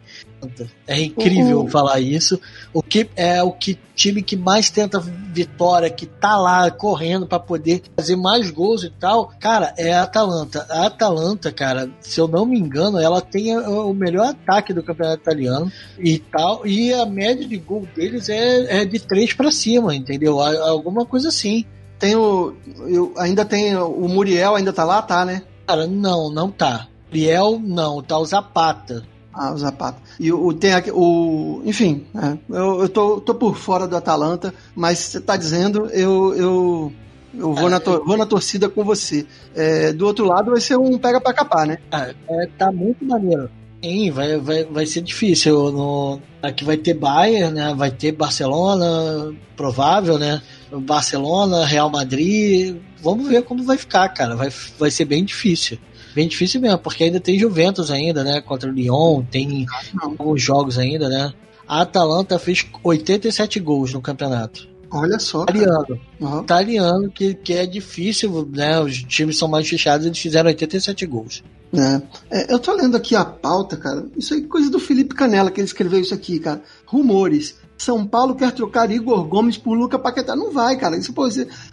é 0.87 1.01
incrível 1.01 1.61
uhum. 1.61 1.69
falar 1.69 2.01
isso. 2.01 2.41
O 2.73 2.83
que 2.83 3.09
é 3.17 3.43
o 3.43 3.53
que 3.53 3.79
time 3.95 4.23
que 4.23 4.37
mais 4.37 4.69
tenta 4.69 5.01
vitória, 5.01 5.89
que 5.89 6.07
tá 6.07 6.37
lá 6.37 6.71
correndo 6.71 7.27
para 7.27 7.41
poder 7.41 7.83
fazer 7.97 8.15
mais 8.15 8.51
gols 8.51 8.85
e 8.85 8.91
tal, 8.91 9.33
cara, 9.41 9.73
é 9.79 9.93
a 9.93 10.03
Atalanta. 10.03 10.67
A 10.69 10.87
Atalanta, 10.87 11.51
cara, 11.51 11.91
se 12.01 12.21
eu 12.21 12.29
não 12.29 12.45
me 12.45 12.59
engano, 12.59 12.99
ela 12.99 13.21
tem 13.21 13.57
o 13.57 13.95
melhor 13.95 14.29
ataque 14.29 14.73
do 14.73 14.83
campeonato 14.83 15.23
italiano 15.23 15.73
e 15.99 16.19
tal, 16.19 16.67
e 16.67 16.93
a 16.93 17.07
média 17.07 17.47
de 17.47 17.57
gol 17.57 17.89
deles 17.97 18.29
é, 18.29 18.83
é 18.83 18.85
de 18.85 18.99
três 18.99 19.33
para 19.33 19.51
cima, 19.51 19.95
entendeu? 19.95 20.41
Alguma 20.41 21.07
coisa 21.07 21.29
assim. 21.29 21.65
Tem 21.99 22.15
o. 22.15 22.55
Eu, 22.87 23.15
ainda 23.17 23.45
tem. 23.45 23.75
O 23.75 24.07
Muriel 24.09 24.55
ainda 24.55 24.73
tá 24.73 24.85
lá, 24.85 25.01
tá, 25.01 25.25
né? 25.25 25.43
Cara, 25.67 25.87
não, 25.87 26.31
não 26.31 26.51
tá. 26.51 26.89
Muriel, 27.09 27.59
não, 27.59 28.03
tá 28.03 28.19
o 28.19 28.25
Zapata. 28.25 29.03
Ah, 29.39 29.53
o 29.53 29.59
Zapata. 29.59 29.99
E 30.19 30.33
o, 30.33 30.51
tem 30.55 30.73
aqui, 30.73 30.91
o. 30.91 31.61
Enfim, 31.67 32.07
é, 32.15 32.39
eu, 32.49 32.81
eu 32.81 32.89
tô, 32.89 33.21
tô 33.21 33.35
por 33.35 33.55
fora 33.55 33.87
do 33.87 33.95
Atalanta, 33.95 34.55
mas 34.75 34.99
você 34.99 35.21
tá 35.21 35.37
dizendo, 35.37 35.91
eu. 35.93 36.35
eu 36.35 36.93
eu 37.39 37.53
vou, 37.53 37.69
é, 37.69 37.71
na, 37.71 37.81
to, 37.81 38.03
vou 38.03 38.17
na 38.17 38.25
torcida 38.25 38.67
com 38.67 38.83
você. 38.83 39.27
É, 39.55 39.93
do 39.93 40.07
outro 40.07 40.25
lado 40.25 40.53
vai 40.53 40.61
ser 40.61 40.79
um 40.79 40.97
pega 40.97 41.21
pra 41.21 41.35
capar, 41.35 41.67
né? 41.67 41.77
É, 41.93 42.15
é, 42.31 42.49
tá 42.57 42.73
muito 42.73 43.05
maneiro. 43.05 43.51
Sim, 43.85 44.11
vai, 44.11 44.39
vai, 44.39 44.65
vai 44.65 44.87
ser 44.87 45.03
difícil. 45.03 45.71
No, 45.71 46.19
aqui 46.43 46.65
vai 46.65 46.79
ter 46.79 46.95
Bayern, 46.95 47.55
né? 47.55 47.75
Vai 47.77 47.91
ter 47.91 48.13
Barcelona, 48.13 49.35
provável, 49.55 50.19
né? 50.19 50.41
Barcelona, 50.73 51.67
Real 51.67 51.91
Madrid. 51.91 52.77
Vamos 53.03 53.29
ver 53.29 53.43
como 53.43 53.65
vai 53.65 53.77
ficar, 53.77 54.09
cara. 54.09 54.35
Vai, 54.35 54.49
vai 54.79 54.91
ser 54.91 55.05
bem 55.05 55.23
difícil 55.23 55.79
bem 56.17 56.27
difícil 56.27 56.63
mesmo, 56.63 56.79
porque 56.79 57.05
ainda 57.05 57.21
tem 57.21 57.39
Juventus 57.39 57.91
ainda, 57.91 58.25
né? 58.25 58.41
Contra 58.41 58.71
o 58.71 58.73
Lyon, 58.73 59.23
tem 59.31 59.67
alguns 60.01 60.41
jogos 60.41 60.79
ainda, 60.79 61.11
né? 61.11 61.35
A 61.69 61.83
Atalanta 61.83 62.39
fez 62.39 62.67
87 62.83 63.61
gols 63.61 63.93
no 63.93 64.01
campeonato. 64.01 64.67
Olha 64.91 65.19
só. 65.19 65.43
Italiano. 65.43 66.01
Uhum. 66.19 66.41
Italiano, 66.41 67.11
que, 67.11 67.35
que 67.35 67.53
é 67.53 67.67
difícil, 67.67 68.49
né? 68.51 68.81
Os 68.81 69.03
times 69.03 69.37
são 69.37 69.47
mais 69.47 69.69
fechados, 69.69 70.07
eles 70.07 70.19
fizeram 70.19 70.49
87 70.49 71.05
gols. 71.05 71.45
É. 71.75 72.01
é. 72.31 72.55
eu 72.55 72.59
tô 72.59 72.73
lendo 72.73 72.97
aqui 72.97 73.15
a 73.15 73.25
pauta, 73.25 73.77
cara. 73.77 74.07
Isso 74.17 74.33
aí 74.33 74.41
é 74.41 74.47
coisa 74.47 74.71
do 74.71 74.79
Felipe 74.79 75.15
Canela, 75.15 75.51
que 75.51 75.61
ele 75.61 75.67
escreveu 75.67 76.01
isso 76.01 76.15
aqui, 76.15 76.39
cara. 76.39 76.63
Rumores. 76.87 77.59
São 77.77 78.07
Paulo 78.07 78.35
quer 78.35 78.53
trocar 78.53 78.91
Igor 78.91 79.23
Gomes 79.25 79.59
por 79.59 79.77
Luca 79.77 79.99
Paquetá. 79.99 80.35
Não 80.35 80.51
vai, 80.51 80.79
cara. 80.79 80.97
Isso 80.97 81.13
pô, 81.13 81.29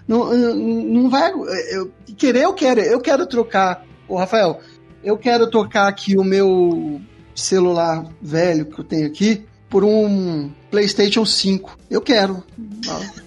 não, 0.05 0.33
não 0.33 1.09
vai. 1.09 1.31
Eu, 1.71 1.89
querer, 2.17 2.43
eu 2.43 2.53
quero. 2.53 2.81
Eu 2.81 2.99
quero 2.99 3.25
trocar 3.25 3.85
Ô, 4.07 4.15
Rafael, 4.17 4.59
eu 5.03 5.17
quero 5.17 5.49
tocar 5.49 5.87
aqui 5.87 6.17
o 6.17 6.23
meu 6.23 7.01
celular 7.35 8.05
velho 8.21 8.65
que 8.65 8.79
eu 8.79 8.83
tenho 8.83 9.07
aqui 9.07 9.45
por 9.69 9.83
um 9.83 10.51
PlayStation 10.69 11.25
5. 11.25 11.77
Eu 11.89 11.99
quero. 11.99 12.43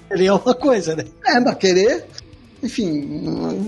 Querer 0.09 0.27
é 0.27 0.33
uma 0.33 0.55
coisa, 0.55 0.95
né? 0.95 1.05
É, 1.25 1.41
mas 1.41 1.57
querer. 1.57 2.07
Enfim, 2.63 3.05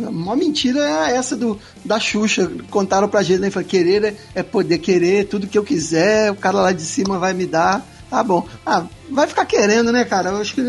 uma 0.09 0.35
mentira 0.35 0.81
é 0.81 1.17
essa 1.17 1.37
do, 1.37 1.59
da 1.85 1.99
Xuxa. 1.99 2.51
Contaram 2.71 3.09
pra 3.09 3.23
gente, 3.23 3.41
né? 3.41 3.51
Falaram, 3.51 3.69
querer 3.69 4.05
é, 4.05 4.15
é 4.37 4.43
poder 4.43 4.79
querer 4.79 5.27
tudo 5.27 5.47
que 5.47 5.59
eu 5.59 5.65
quiser, 5.65 6.31
o 6.31 6.37
cara 6.37 6.61
lá 6.61 6.73
de 6.73 6.83
cima 6.83 7.19
vai 7.19 7.35
me 7.35 7.47
dar. 7.47 7.85
Tá 8.09 8.23
bom. 8.23 8.47
Ah, 8.65 8.87
vai 9.11 9.27
ficar 9.27 9.45
querendo, 9.45 9.93
né, 9.93 10.05
cara? 10.05 10.31
Eu 10.31 10.37
acho 10.37 10.55
que, 10.55 10.63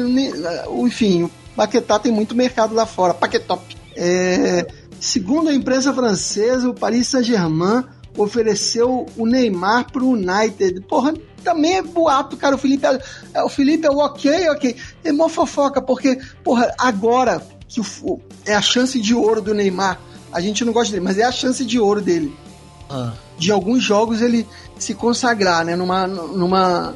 enfim, 0.83 1.23
o 1.23 1.31
Paquetá 1.55 1.97
tem 1.99 2.11
muito 2.11 2.35
mercado 2.35 2.73
lá 2.73 2.85
fora. 2.85 3.13
Paquetop. 3.13 3.77
É, 3.95 4.65
Segundo 4.99 5.49
a 5.49 5.53
imprensa 5.53 5.93
francesa, 5.93 6.69
o 6.69 6.73
Paris 6.73 7.07
Saint-Germain 7.07 7.85
ofereceu 8.17 9.05
o 9.17 9.25
Neymar 9.25 9.91
pro 9.91 10.09
United. 10.09 10.81
Porra, 10.81 11.13
também 11.43 11.77
é 11.77 11.81
boato, 11.81 12.35
cara. 12.35 12.55
O 12.55 12.57
Felipe 12.57 12.85
é, 13.33 13.43
o 13.43 13.49
Felipe 13.49 13.87
é 13.87 13.91
o 13.91 13.97
ok, 13.97 14.49
ok. 14.49 14.75
É 15.03 15.11
mó 15.11 15.29
fofoca, 15.29 15.81
porque, 15.81 16.19
porra, 16.43 16.73
agora 16.77 17.41
que 17.67 17.79
o, 17.79 18.19
é 18.45 18.55
a 18.55 18.61
chance 18.61 18.99
de 18.99 19.13
ouro 19.13 19.41
do 19.41 19.53
Neymar. 19.53 19.99
A 20.31 20.41
gente 20.41 20.63
não 20.65 20.73
gosta 20.73 20.91
dele, 20.91 21.03
mas 21.03 21.17
é 21.17 21.23
a 21.23 21.31
chance 21.31 21.63
de 21.63 21.79
ouro 21.79 22.01
dele. 22.01 22.35
Ah. 22.89 23.13
De 23.37 23.51
alguns 23.51 23.83
jogos 23.83 24.21
ele 24.21 24.45
se 24.77 24.93
consagrar, 24.93 25.63
né? 25.63 25.75
Numa, 25.75 26.07
numa, 26.07 26.95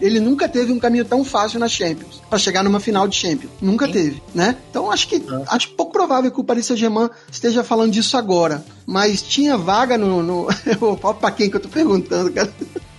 ele 0.00 0.20
nunca 0.20 0.48
teve 0.48 0.72
um 0.72 0.78
caminho 0.78 1.04
tão 1.04 1.24
fácil 1.24 1.58
na 1.58 1.68
Champions 1.68 2.22
para 2.28 2.38
chegar 2.38 2.62
numa 2.62 2.80
final 2.80 3.06
de 3.06 3.16
Champions. 3.16 3.52
Nunca 3.60 3.86
Sim. 3.86 3.92
teve, 3.92 4.22
né? 4.34 4.56
Então 4.70 4.90
acho 4.90 5.08
que 5.08 5.16
é. 5.16 5.44
acho 5.48 5.70
pouco 5.70 5.91
provável 6.02 6.30
que 6.30 6.40
o 6.40 6.44
Paris 6.44 6.66
Saint-Germain 6.66 7.08
esteja 7.30 7.62
falando 7.62 7.92
disso 7.92 8.16
agora. 8.16 8.64
Mas 8.86 9.22
tinha 9.22 9.56
vaga 9.56 9.96
no. 9.96 10.22
no... 10.22 10.48
Eu 10.66 10.96
falo 10.96 11.14
pra 11.14 11.30
quem 11.30 11.48
que 11.48 11.56
eu 11.56 11.60
tô 11.60 11.68
perguntando, 11.68 12.32
cara. 12.32 12.52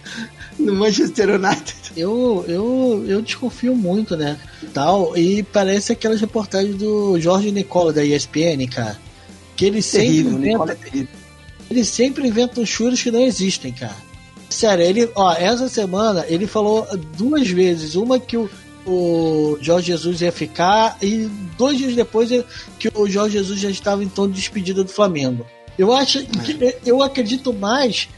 no 0.58 0.74
Manchester 0.74 1.30
United. 1.30 1.94
Eu, 1.96 2.44
eu, 2.48 3.06
eu 3.08 3.22
desconfio 3.22 3.76
muito, 3.76 4.16
né? 4.16 4.40
Tal, 4.74 5.16
e 5.18 5.44
parece 5.44 5.92
aquelas 5.92 6.20
reportagens 6.22 6.76
do 6.76 7.20
Jorge 7.20 7.52
Nicola 7.52 7.94
da 7.94 8.04
ESPN, 8.04 8.68
cara. 8.72 9.00
Que 9.56 9.66
ele 9.66 9.82
sempre 9.82 10.08
terrível, 10.08 10.34
inventa. 10.34 10.78
É 10.94 11.08
ele 11.70 11.86
sempre 11.86 12.28
inventa 12.28 12.66
churos 12.66 13.02
que 13.02 13.12
não 13.12 13.22
existem, 13.22 13.72
cara. 13.72 13.96
Sério, 14.50 14.86
ele, 14.86 15.10
ó, 15.16 15.34
essa 15.34 15.68
semana 15.68 16.26
ele 16.28 16.48
falou 16.48 16.88
duas 17.18 17.48
vezes. 17.48 17.96
Uma 17.96 18.20
que 18.20 18.38
o, 18.38 18.50
o 18.86 19.58
Jorge 19.62 19.88
Jesus 19.88 20.22
ia 20.22 20.32
ficar 20.32 20.98
e 21.02 21.30
dois 21.58 21.78
dias 21.78 21.96
depois 21.96 22.30
que 22.80 22.90
o 22.94 23.08
Jorge 23.08 23.38
Jesus 23.38 23.60
já 23.60 23.70
estava 23.70 24.04
em 24.04 24.10
tom 24.10 24.28
de 24.28 24.34
despedida 24.34 24.84
do 24.84 24.90
Flamengo. 24.90 25.46
Eu 25.78 25.94
acho 25.94 26.24
que, 26.26 26.78
eu 26.86 27.02
acredito 27.02 27.54
mais 27.54 28.10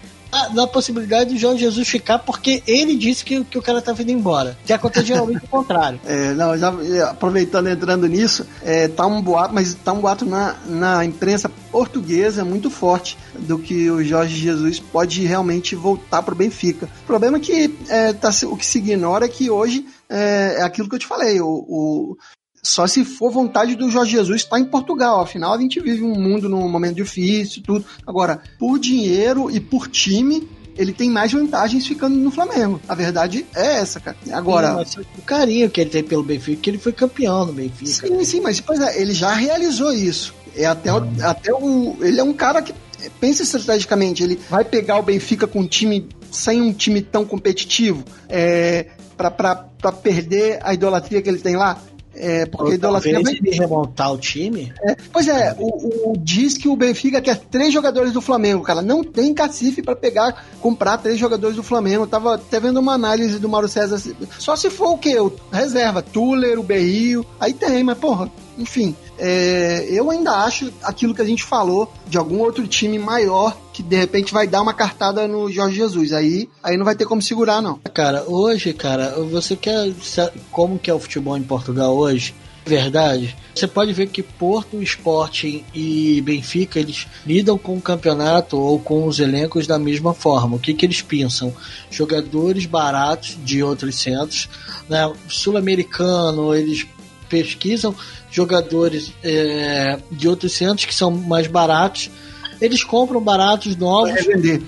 na 0.53 0.67
possibilidade 0.67 1.33
do 1.33 1.39
Jorge 1.39 1.59
Jesus 1.59 1.87
ficar 1.87 2.19
porque 2.19 2.61
ele 2.67 2.95
disse 2.95 3.23
que, 3.23 3.43
que 3.43 3.57
o 3.57 3.61
cara 3.61 3.79
estava 3.79 4.01
indo 4.01 4.11
embora. 4.11 4.57
Que 4.65 4.73
acontece 4.73 5.07
geralmente 5.07 5.43
o 5.45 5.47
contrário. 5.47 5.99
É, 6.05 6.33
não, 6.33 6.57
já 6.57 6.69
aproveitando 7.09 7.67
entrando 7.67 8.07
nisso, 8.07 8.45
é, 8.63 8.87
tá 8.87 9.05
um 9.05 9.21
boato, 9.21 9.53
mas 9.53 9.73
tá 9.73 9.91
um 9.91 9.99
boato 9.99 10.25
na, 10.25 10.55
na 10.65 11.03
imprensa 11.03 11.49
portuguesa 11.71 12.45
muito 12.45 12.69
forte 12.69 13.17
do 13.37 13.57
que 13.57 13.89
o 13.89 14.03
Jorge 14.03 14.35
Jesus 14.35 14.79
pode 14.79 15.25
realmente 15.25 15.75
voltar 15.75 16.21
para 16.21 16.33
o 16.33 16.37
Benfica. 16.37 16.89
O 17.03 17.07
problema 17.07 17.37
é 17.37 17.39
que 17.39 17.77
é, 17.89 18.13
tá, 18.13 18.29
o 18.45 18.55
que 18.55 18.65
se 18.65 18.77
ignora 18.77 19.25
é 19.25 19.29
que 19.29 19.49
hoje 19.49 19.85
é, 20.09 20.57
é 20.59 20.61
aquilo 20.61 20.87
que 20.87 20.95
eu 20.95 20.99
te 20.99 21.07
falei. 21.07 21.41
O, 21.41 21.47
o, 21.47 22.17
só 22.65 22.87
se 22.87 23.05
for 23.05 23.31
vontade 23.31 23.75
do 23.75 23.91
Jorge 23.91 24.13
Jesus 24.13 24.41
estar 24.41 24.59
em 24.59 24.65
Portugal. 24.65 25.21
Afinal, 25.21 25.53
a 25.53 25.57
gente 25.59 25.79
vive 25.79 26.03
um 26.03 26.19
mundo 26.19 26.49
num 26.49 26.67
momento 26.67 26.95
difícil, 26.95 27.61
tudo. 27.61 27.85
Agora, 28.07 28.41
por 28.57 28.79
dinheiro 28.79 29.51
e 29.51 29.59
por 29.59 29.87
time, 29.87 30.49
ele 30.75 30.91
tem 30.91 31.09
mais 31.09 31.31
vantagens 31.31 31.85
ficando 31.85 32.15
no 32.15 32.31
Flamengo. 32.31 32.81
A 32.89 32.95
verdade 32.95 33.45
é 33.55 33.75
essa, 33.75 33.99
cara. 33.99 34.17
Agora. 34.33 34.83
Sim, 34.83 35.01
o 35.15 35.21
carinho 35.21 35.69
que 35.69 35.79
ele 35.79 35.91
tem 35.91 36.03
pelo 36.03 36.23
Benfica, 36.23 36.59
que 36.59 36.69
ele 36.71 36.79
foi 36.79 36.91
campeão 36.91 37.45
no 37.45 37.53
Benfica. 37.53 37.85
Sim, 37.85 38.23
sim, 38.25 38.41
mas 38.41 38.59
pois 38.59 38.79
é, 38.79 38.99
ele 38.99 39.13
já 39.13 39.31
realizou 39.31 39.93
isso. 39.93 40.33
É 40.55 40.65
até, 40.65 40.91
o, 40.91 41.05
até 41.21 41.53
o. 41.53 41.97
Ele 42.01 42.19
é 42.19 42.23
um 42.23 42.33
cara 42.33 42.63
que 42.63 42.73
pensa 43.19 43.43
estrategicamente. 43.43 44.23
Ele 44.23 44.39
vai 44.49 44.65
pegar 44.65 44.97
o 44.97 45.03
Benfica 45.03 45.45
com 45.45 45.59
um 45.59 45.67
time 45.67 46.09
sem 46.31 46.61
um 46.61 46.73
time 46.73 46.99
tão 47.01 47.25
competitivo. 47.25 48.03
É, 48.27 48.87
para 49.15 49.91
perder 49.91 50.59
a 50.63 50.73
idolatria 50.73 51.21
que 51.21 51.29
ele 51.29 51.39
tem 51.39 51.55
lá. 51.55 51.79
É, 52.15 52.45
porque 52.45 52.63
Ou 52.65 52.73
idolatria 52.73 53.21
vai... 53.21 53.33
ele 53.33 53.51
remontar 53.51 54.13
o 54.13 54.17
time. 54.17 54.73
É, 54.81 54.95
pois 55.11 55.27
é, 55.27 55.55
o, 55.59 56.11
o, 56.11 56.17
diz 56.17 56.57
que 56.57 56.67
o 56.67 56.75
Benfica 56.75 57.21
quer 57.21 57.37
três 57.37 57.73
jogadores 57.73 58.13
do 58.13 58.21
Flamengo, 58.21 58.63
cara. 58.63 58.81
Não 58.81 59.03
tem 59.03 59.33
cacife 59.33 59.81
para 59.81 59.95
pegar, 59.95 60.45
comprar 60.61 60.97
três 60.97 61.17
jogadores 61.19 61.55
do 61.55 61.63
Flamengo. 61.63 62.07
tava 62.07 62.35
até 62.35 62.59
vendo 62.59 62.79
uma 62.79 62.93
análise 62.93 63.37
do 63.39 63.49
Mauro 63.49 63.67
César. 63.67 64.01
Só 64.39 64.55
se 64.55 64.69
for 64.69 64.91
o 64.91 64.97
quê? 64.97 65.19
O 65.19 65.31
reserva, 65.51 66.01
Tuller, 66.01 66.59
o 66.59 66.63
Berrio. 66.63 67.25
Aí 67.39 67.53
tem, 67.53 67.83
mas 67.83 67.97
porra, 67.97 68.31
enfim. 68.57 68.95
É, 69.17 69.87
eu 69.89 70.09
ainda 70.11 70.31
acho 70.43 70.71
aquilo 70.83 71.13
que 71.13 71.21
a 71.21 71.25
gente 71.25 71.43
falou 71.43 71.91
de 72.07 72.17
algum 72.17 72.39
outro 72.39 72.67
time 72.67 72.99
maior 72.99 73.57
que 73.73 73.83
de 73.83 73.95
repente 73.95 74.33
vai 74.33 74.47
dar 74.47 74.61
uma 74.61 74.73
cartada 74.73 75.27
no 75.27 75.51
Jorge 75.51 75.75
Jesus. 75.75 76.13
Aí, 76.13 76.49
aí 76.63 76.77
não 76.77 76.85
vai 76.85 76.95
ter 76.95 77.05
como 77.05 77.21
segurar, 77.21 77.61
não. 77.61 77.79
Cara, 77.93 78.23
hoje, 78.27 78.73
cara, 78.73 79.15
você 79.29 79.55
quer. 79.55 79.91
Como 80.51 80.79
que 80.79 80.89
é 80.89 80.93
o 80.93 80.99
futebol 80.99 81.37
em 81.37 81.43
Portugal 81.43 81.95
hoje? 81.95 82.33
verdade, 82.65 83.35
você 83.53 83.67
pode 83.67 83.93
ver 83.93 84.07
que 84.07 84.23
Porto, 84.23 84.81
Sporting 84.81 85.63
e 85.73 86.19
Benfica 86.21 86.79
eles 86.79 87.05
lidam 87.25 87.57
com 87.57 87.77
o 87.77 87.81
campeonato 87.81 88.57
ou 88.57 88.79
com 88.79 89.05
os 89.05 89.19
elencos 89.19 89.67
da 89.67 89.77
mesma 89.77 90.13
forma. 90.13 90.55
O 90.55 90.59
que, 90.59 90.73
que 90.73 90.85
eles 90.85 91.01
pensam? 91.01 91.53
Jogadores 91.91 92.65
baratos 92.65 93.37
de 93.43 93.61
outros 93.61 93.95
centros, 93.95 94.49
né? 94.89 95.11
Sul-americano, 95.29 96.55
eles 96.55 96.87
pesquisam 97.43 97.95
jogadores 98.31 99.13
é, 99.23 99.97
de 100.11 100.27
outros 100.27 100.53
centros 100.53 100.85
que 100.85 100.95
são 100.95 101.11
mais 101.11 101.47
baratos. 101.47 102.09
Eles 102.61 102.83
compram 102.83 103.19
baratos 103.19 103.75
novos. 103.75 104.11
Pra 104.11 104.21
revender. 104.21 104.61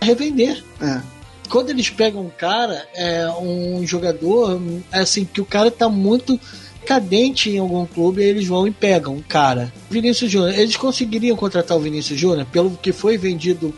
Revender. 0.00 0.64
É 0.80 1.12
quando 1.52 1.68
eles 1.68 1.90
pegam 1.90 2.22
um 2.22 2.30
cara, 2.30 2.88
é 2.94 3.28
um 3.38 3.86
jogador, 3.86 4.58
é 4.90 5.00
assim, 5.00 5.22
que 5.22 5.38
o 5.38 5.44
cara 5.44 5.70
tá 5.70 5.86
muito 5.86 6.40
cadente 6.86 7.50
em 7.50 7.58
algum 7.58 7.84
clube, 7.84 8.22
eles 8.22 8.46
vão 8.46 8.66
e 8.66 8.70
pegam 8.70 9.16
um 9.16 9.20
cara. 9.20 9.70
Vinícius 9.90 10.30
Júnior, 10.30 10.58
eles 10.58 10.76
conseguiriam 10.76 11.36
contratar 11.36 11.76
o 11.76 11.80
Vinícius 11.80 12.18
Júnior 12.18 12.46
pelo 12.50 12.70
que 12.70 12.90
foi 12.90 13.18
vendido 13.18 13.74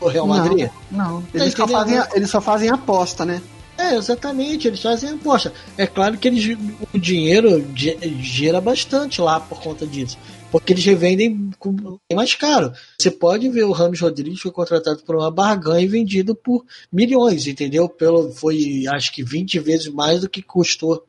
o 0.00 0.08
Real 0.08 0.26
Madrid? 0.26 0.70
Não, 0.90 1.20
não. 1.20 1.24
Eles, 1.34 1.52
só 1.52 1.68
fazem, 1.68 2.02
eles 2.14 2.30
só 2.30 2.40
fazem 2.40 2.70
aposta, 2.70 3.26
né? 3.26 3.42
É, 3.88 3.96
exatamente, 3.96 4.68
eles 4.68 4.82
fazem 4.82 5.10
aposta. 5.10 5.52
É 5.76 5.86
claro 5.86 6.18
que 6.18 6.28
eles, 6.28 6.56
o 6.92 6.98
dinheiro 6.98 7.64
gira 8.20 8.60
bastante 8.60 9.20
lá 9.20 9.40
por 9.40 9.60
conta 9.60 9.86
disso. 9.86 10.18
Porque 10.50 10.72
eles 10.72 10.84
revendem 10.84 11.50
mais 12.14 12.34
caro. 12.34 12.72
Você 12.98 13.10
pode 13.10 13.48
ver 13.50 13.64
o 13.64 13.72
Ramos 13.72 14.00
Rodrigues 14.00 14.40
foi 14.40 14.50
contratado 14.50 15.02
por 15.02 15.14
uma 15.14 15.30
barganha 15.30 15.84
e 15.84 15.88
vendido 15.88 16.34
por 16.34 16.64
milhões, 16.90 17.46
entendeu? 17.46 17.86
Pelo, 17.86 18.32
foi 18.32 18.84
acho 18.88 19.12
que 19.12 19.22
20 19.22 19.58
vezes 19.58 19.88
mais 19.88 20.22
do 20.22 20.28
que 20.28 20.40
custou 20.40 21.04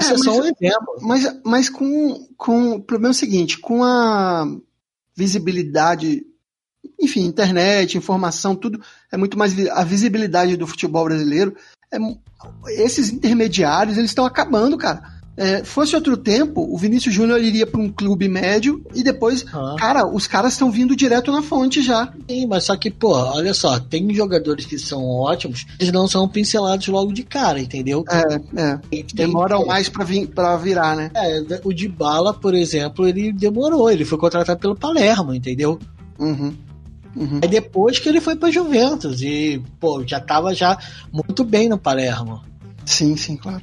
isso 0.00 0.10
é, 0.10 0.14
é 0.14 0.18
só 0.18 0.38
um 0.38 0.44
exemplo. 0.44 0.96
Mas, 1.02 1.40
mas 1.44 1.68
com, 1.68 2.26
com 2.36 2.72
o 2.72 2.82
problema 2.82 3.10
é 3.10 3.16
o 3.16 3.18
seguinte, 3.18 3.58
com 3.58 3.84
a 3.84 4.46
visibilidade, 5.14 6.24
enfim, 6.98 7.26
internet, 7.26 7.98
informação, 7.98 8.56
tudo 8.56 8.82
é 9.12 9.16
muito 9.16 9.38
mais 9.38 9.54
a 9.68 9.84
visibilidade 9.84 10.56
do 10.56 10.66
futebol 10.66 11.04
brasileiro. 11.04 11.54
É, 11.92 11.98
esses 12.84 13.10
intermediários 13.10 13.96
eles 13.96 14.10
estão 14.10 14.24
acabando, 14.24 14.76
cara. 14.78 15.20
É, 15.36 15.64
fosse 15.64 15.94
outro 15.94 16.18
tempo, 16.18 16.60
o 16.70 16.76
Vinícius 16.76 17.14
Júnior 17.14 17.40
iria 17.42 17.66
para 17.66 17.80
um 17.80 17.90
clube 17.90 18.28
médio 18.28 18.84
e 18.94 19.02
depois, 19.02 19.46
ah. 19.54 19.74
cara, 19.78 20.06
os 20.06 20.26
caras 20.26 20.52
estão 20.52 20.70
vindo 20.70 20.94
direto 20.94 21.32
na 21.32 21.40
fonte 21.40 21.80
já. 21.80 22.12
Sim, 22.28 22.46
mas 22.46 22.64
só 22.64 22.76
que, 22.76 22.90
pô, 22.90 23.14
olha 23.14 23.54
só, 23.54 23.80
tem 23.80 24.12
jogadores 24.12 24.66
que 24.66 24.78
são 24.78 25.02
ótimos, 25.02 25.66
eles 25.78 25.92
não 25.92 26.06
são 26.06 26.28
pincelados 26.28 26.86
logo 26.88 27.10
de 27.10 27.22
cara, 27.22 27.58
entendeu? 27.58 28.04
É, 28.10 28.34
é. 28.60 28.78
Tem, 28.90 29.06
Demoram 29.14 29.64
mais 29.64 29.88
para 29.88 30.04
vir, 30.04 30.26
pra 30.26 30.58
virar, 30.58 30.94
né? 30.94 31.10
É, 31.14 31.60
o 31.64 31.72
de 31.72 31.88
bala, 31.88 32.34
por 32.34 32.54
exemplo, 32.54 33.08
ele 33.08 33.32
demorou, 33.32 33.90
ele 33.90 34.04
foi 34.04 34.18
contratado 34.18 34.60
pelo 34.60 34.76
Palermo, 34.76 35.32
entendeu? 35.32 35.78
Uhum. 36.18 36.52
Uhum. 37.16 37.40
Aí 37.42 37.48
depois 37.48 37.98
que 37.98 38.08
ele 38.08 38.20
foi 38.20 38.36
para 38.36 38.50
Juventus 38.50 39.20
e, 39.22 39.62
pô, 39.78 40.02
já 40.06 40.20
tava 40.20 40.54
já 40.54 40.78
muito 41.12 41.44
bem 41.44 41.68
no 41.68 41.78
Palermo. 41.78 42.42
Sim, 42.84 43.16
sim, 43.16 43.36
claro. 43.36 43.62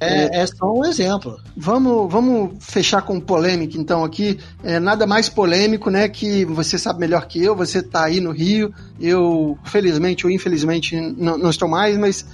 É, 0.00 0.42
é, 0.42 0.46
só 0.46 0.72
um 0.72 0.84
exemplo. 0.84 1.40
Vamos, 1.56 2.10
vamos 2.10 2.52
fechar 2.60 3.02
com 3.02 3.18
polêmica, 3.18 3.76
então, 3.76 4.04
aqui. 4.04 4.38
É 4.62 4.78
nada 4.78 5.06
mais 5.06 5.28
polêmico, 5.28 5.90
né? 5.90 6.08
Que 6.08 6.44
você 6.44 6.78
sabe 6.78 7.00
melhor 7.00 7.26
que 7.26 7.42
eu, 7.42 7.56
você 7.56 7.78
está 7.78 8.04
aí 8.04 8.20
no 8.20 8.30
Rio. 8.30 8.72
Eu, 9.00 9.58
felizmente 9.64 10.24
ou 10.24 10.30
infelizmente, 10.30 10.94
não, 10.96 11.36
não 11.36 11.50
estou 11.50 11.68
mais, 11.68 11.98
mas 11.98 12.24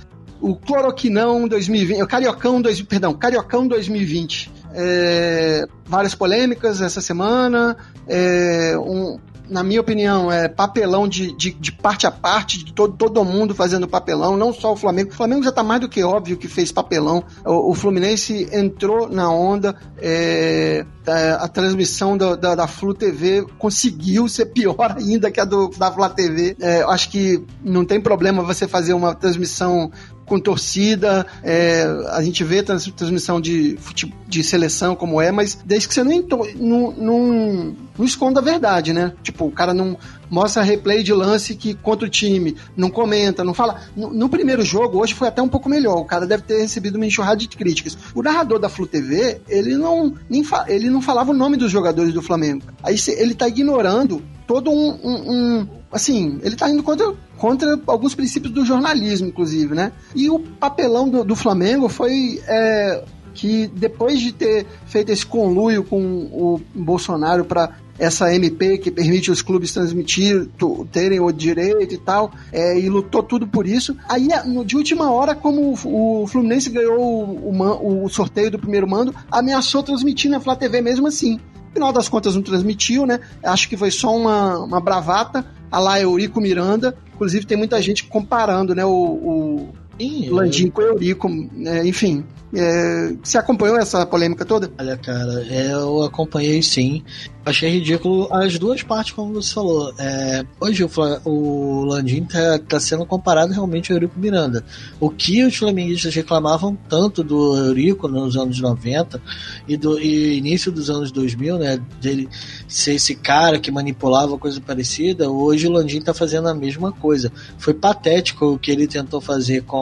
o 0.40 0.54
Cloroquinão 0.54 1.48
2020, 1.48 2.02
o 2.02 2.06
Cariocão, 2.06 2.60
dois, 2.60 2.82
perdão, 2.82 3.14
Cariocão 3.14 3.66
2020. 3.66 4.52
É, 4.74 5.64
várias 5.86 6.14
polêmicas 6.14 6.82
essa 6.82 7.00
semana. 7.00 7.76
É, 8.06 8.76
um, 8.78 9.18
na 9.48 9.62
minha 9.62 9.80
opinião, 9.80 10.32
é 10.32 10.48
papelão 10.48 11.06
de, 11.06 11.32
de, 11.36 11.50
de, 11.50 11.72
parte 11.72 12.06
a 12.06 12.10
parte, 12.10 12.64
de 12.64 12.72
todo, 12.72 12.96
todo 12.96 13.24
mundo 13.24 13.54
fazendo 13.54 13.86
papelão, 13.86 14.36
não 14.36 14.52
só 14.52 14.72
o 14.72 14.76
Flamengo. 14.76 15.10
O 15.10 15.14
Flamengo 15.14 15.42
já 15.42 15.50
está 15.50 15.62
mais 15.62 15.80
do 15.80 15.88
que 15.88 16.02
óbvio 16.02 16.36
que 16.36 16.48
fez 16.48 16.72
papelão. 16.72 17.22
O, 17.44 17.70
o 17.70 17.74
Fluminense 17.74 18.48
entrou 18.52 19.08
na 19.08 19.30
onda, 19.30 19.76
é, 19.98 20.86
a, 21.06 21.44
a, 21.44 21.48
transmissão 21.48 22.16
da, 22.16 22.34
da, 22.36 22.54
da, 22.54 22.66
Flu 22.66 22.94
TV 22.94 23.44
conseguiu 23.58 24.26
ser 24.28 24.46
pior 24.46 24.94
ainda 24.96 25.30
que 25.30 25.40
a 25.40 25.44
do, 25.44 25.68
da 25.68 25.92
Flu 25.92 26.08
TV. 26.08 26.56
É, 26.60 26.82
acho 26.82 27.10
que 27.10 27.44
não 27.62 27.84
tem 27.84 28.00
problema 28.00 28.42
você 28.42 28.66
fazer 28.66 28.94
uma 28.94 29.14
transmissão 29.14 29.90
com 30.26 30.38
torcida, 30.38 31.26
é, 31.42 31.84
a 32.10 32.22
gente 32.22 32.42
vê 32.44 32.62
transmissão 32.62 33.40
de, 33.40 33.78
de 34.26 34.42
seleção 34.42 34.96
como 34.96 35.20
é, 35.20 35.30
mas 35.30 35.58
desde 35.64 35.88
que 35.88 35.94
você 35.94 36.02
não, 36.02 36.24
não, 36.56 36.92
não, 36.92 37.76
não 37.98 38.04
esconda 38.04 38.40
a 38.40 38.42
verdade, 38.42 38.92
né? 38.92 39.12
Tipo, 39.22 39.46
o 39.46 39.52
cara 39.52 39.74
não 39.74 39.96
mostra 40.30 40.62
replay 40.62 41.02
de 41.02 41.12
lance 41.12 41.54
que 41.54 41.74
contra 41.74 42.06
o 42.06 42.10
time, 42.10 42.56
não 42.76 42.90
comenta, 42.90 43.44
não 43.44 43.54
fala. 43.54 43.82
No, 43.96 44.12
no, 44.12 44.28
primeiro 44.28 44.64
jogo, 44.64 44.98
hoje 44.98 45.14
foi 45.14 45.28
até 45.28 45.42
um 45.42 45.48
pouco 45.48 45.68
melhor, 45.68 45.98
o 45.98 46.04
cara 46.04 46.26
deve 46.26 46.42
ter 46.42 46.60
recebido 46.60 46.96
uma 46.96 47.06
enxurrada 47.06 47.36
de 47.36 47.48
críticas. 47.48 47.96
O 48.14 48.22
narrador 48.22 48.58
da 48.58 48.68
Flu 48.68 48.86
TV, 48.86 49.40
ele 49.48 49.76
não, 49.76 50.14
nem 50.28 50.42
ele 50.68 50.90
não 50.90 51.02
falava 51.02 51.30
o 51.30 51.34
nome 51.34 51.56
dos 51.56 51.70
jogadores 51.70 52.12
do 52.12 52.22
Flamengo. 52.22 52.62
Aí 52.82 52.96
ele 53.16 53.34
tá 53.34 53.46
ignorando 53.46 54.22
todo 54.46 54.70
um, 54.70 54.98
um, 55.02 55.32
um 55.32 55.68
assim, 55.90 56.38
ele 56.42 56.56
tá 56.56 56.68
indo 56.68 56.82
contra, 56.82 57.14
contra 57.38 57.78
alguns 57.86 58.14
princípios 58.14 58.52
do 58.52 58.64
jornalismo, 58.64 59.28
inclusive, 59.28 59.74
né? 59.74 59.92
E 60.14 60.28
o 60.28 60.38
papelão 60.38 61.08
do, 61.08 61.24
do 61.24 61.36
Flamengo 61.36 61.88
foi 61.88 62.42
é, 62.46 63.04
que 63.34 63.66
depois 63.68 64.20
de 64.20 64.32
ter 64.32 64.66
feito 64.86 65.10
esse 65.10 65.24
conluio 65.24 65.84
com 65.84 66.00
o 66.00 66.60
Bolsonaro 66.74 67.44
para 67.44 67.76
essa 67.98 68.34
MP 68.34 68.78
que 68.78 68.90
permite 68.90 69.30
os 69.30 69.40
clubes 69.40 69.72
transmitir, 69.72 70.48
terem 70.90 71.20
o 71.20 71.30
direito 71.30 71.94
e 71.94 71.98
tal, 71.98 72.32
é, 72.52 72.78
e 72.78 72.88
lutou 72.88 73.22
tudo 73.22 73.46
por 73.46 73.66
isso. 73.66 73.96
Aí, 74.08 74.28
de 74.66 74.76
última 74.76 75.12
hora, 75.12 75.34
como 75.34 75.72
o 75.84 76.26
Fluminense 76.26 76.70
ganhou 76.70 77.00
o, 77.00 77.50
o, 77.52 78.04
o 78.04 78.08
sorteio 78.08 78.50
do 78.50 78.58
primeiro 78.58 78.88
mando, 78.88 79.14
ameaçou 79.30 79.82
transmitir 79.82 80.30
na 80.30 80.40
Flá 80.40 80.56
TV 80.56 80.80
mesmo 80.80 81.06
assim 81.06 81.38
final 81.74 81.92
das 81.92 82.08
contas 82.08 82.34
não 82.34 82.42
transmitiu, 82.42 83.04
né? 83.04 83.20
Acho 83.42 83.68
que 83.68 83.76
foi 83.76 83.90
só 83.90 84.16
uma, 84.16 84.58
uma 84.58 84.80
bravata, 84.80 85.44
a 85.70 85.78
lá 85.78 86.00
Eurico 86.00 86.40
Miranda. 86.40 86.96
Inclusive 87.14 87.44
tem 87.44 87.58
muita 87.58 87.82
gente 87.82 88.04
comparando, 88.04 88.74
né? 88.74 88.84
O, 88.84 88.90
o 88.90 89.74
Sim, 89.98 90.28
Landim 90.30 90.70
com 90.70 90.82
Eurico, 90.82 91.28
né? 91.28 91.86
enfim. 91.86 92.24
É, 92.56 93.16
você 93.20 93.36
acompanhou 93.36 93.76
essa 93.76 94.06
polêmica 94.06 94.44
toda? 94.44 94.70
Olha, 94.78 94.96
cara, 94.96 95.44
eu 95.50 96.02
acompanhei 96.04 96.62
sim. 96.62 97.02
Achei 97.44 97.68
ridículo 97.68 98.32
as 98.32 98.58
duas 98.58 98.82
partes, 98.82 99.12
como 99.12 99.34
você 99.34 99.52
falou. 99.52 99.92
É, 99.98 100.46
hoje 100.60 100.82
o, 100.82 100.88
o 101.24 101.84
Landim 101.84 102.24
tá, 102.24 102.58
tá, 102.58 102.80
sendo 102.80 103.04
comparado 103.04 103.52
realmente 103.52 103.92
ao 103.92 103.96
Eurico 103.96 104.18
Miranda. 104.18 104.64
O 104.98 105.10
que 105.10 105.44
os 105.44 105.56
flamenguistas 105.56 106.14
reclamavam 106.14 106.78
tanto 106.88 107.22
do 107.22 107.54
Eurico 107.56 108.08
nos 108.08 108.36
anos 108.36 108.58
90 108.60 109.20
e 109.68 109.76
do 109.76 110.00
e 110.00 110.38
início 110.38 110.72
dos 110.72 110.88
anos 110.88 111.10
2000, 111.12 111.58
né? 111.58 111.78
Dele 112.00 112.28
ser 112.66 112.94
esse 112.94 113.14
cara 113.14 113.58
que 113.58 113.70
manipulava 113.70 114.38
coisa 114.38 114.60
parecida, 114.60 115.28
hoje 115.28 115.66
o 115.66 115.72
Landim 115.72 116.00
tá 116.00 116.14
fazendo 116.14 116.48
a 116.48 116.54
mesma 116.54 116.92
coisa. 116.92 117.30
Foi 117.58 117.74
patético 117.74 118.54
o 118.54 118.58
que 118.58 118.70
ele 118.70 118.86
tentou 118.86 119.20
fazer 119.20 119.64
com 119.64 119.76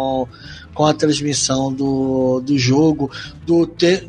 com 0.75 0.87
a 0.87 0.95
transmissão 0.95 1.73
do, 1.73 2.41
do 2.41 2.59
jogo, 2.59 3.11
do 3.47 3.67
te, 3.67 4.09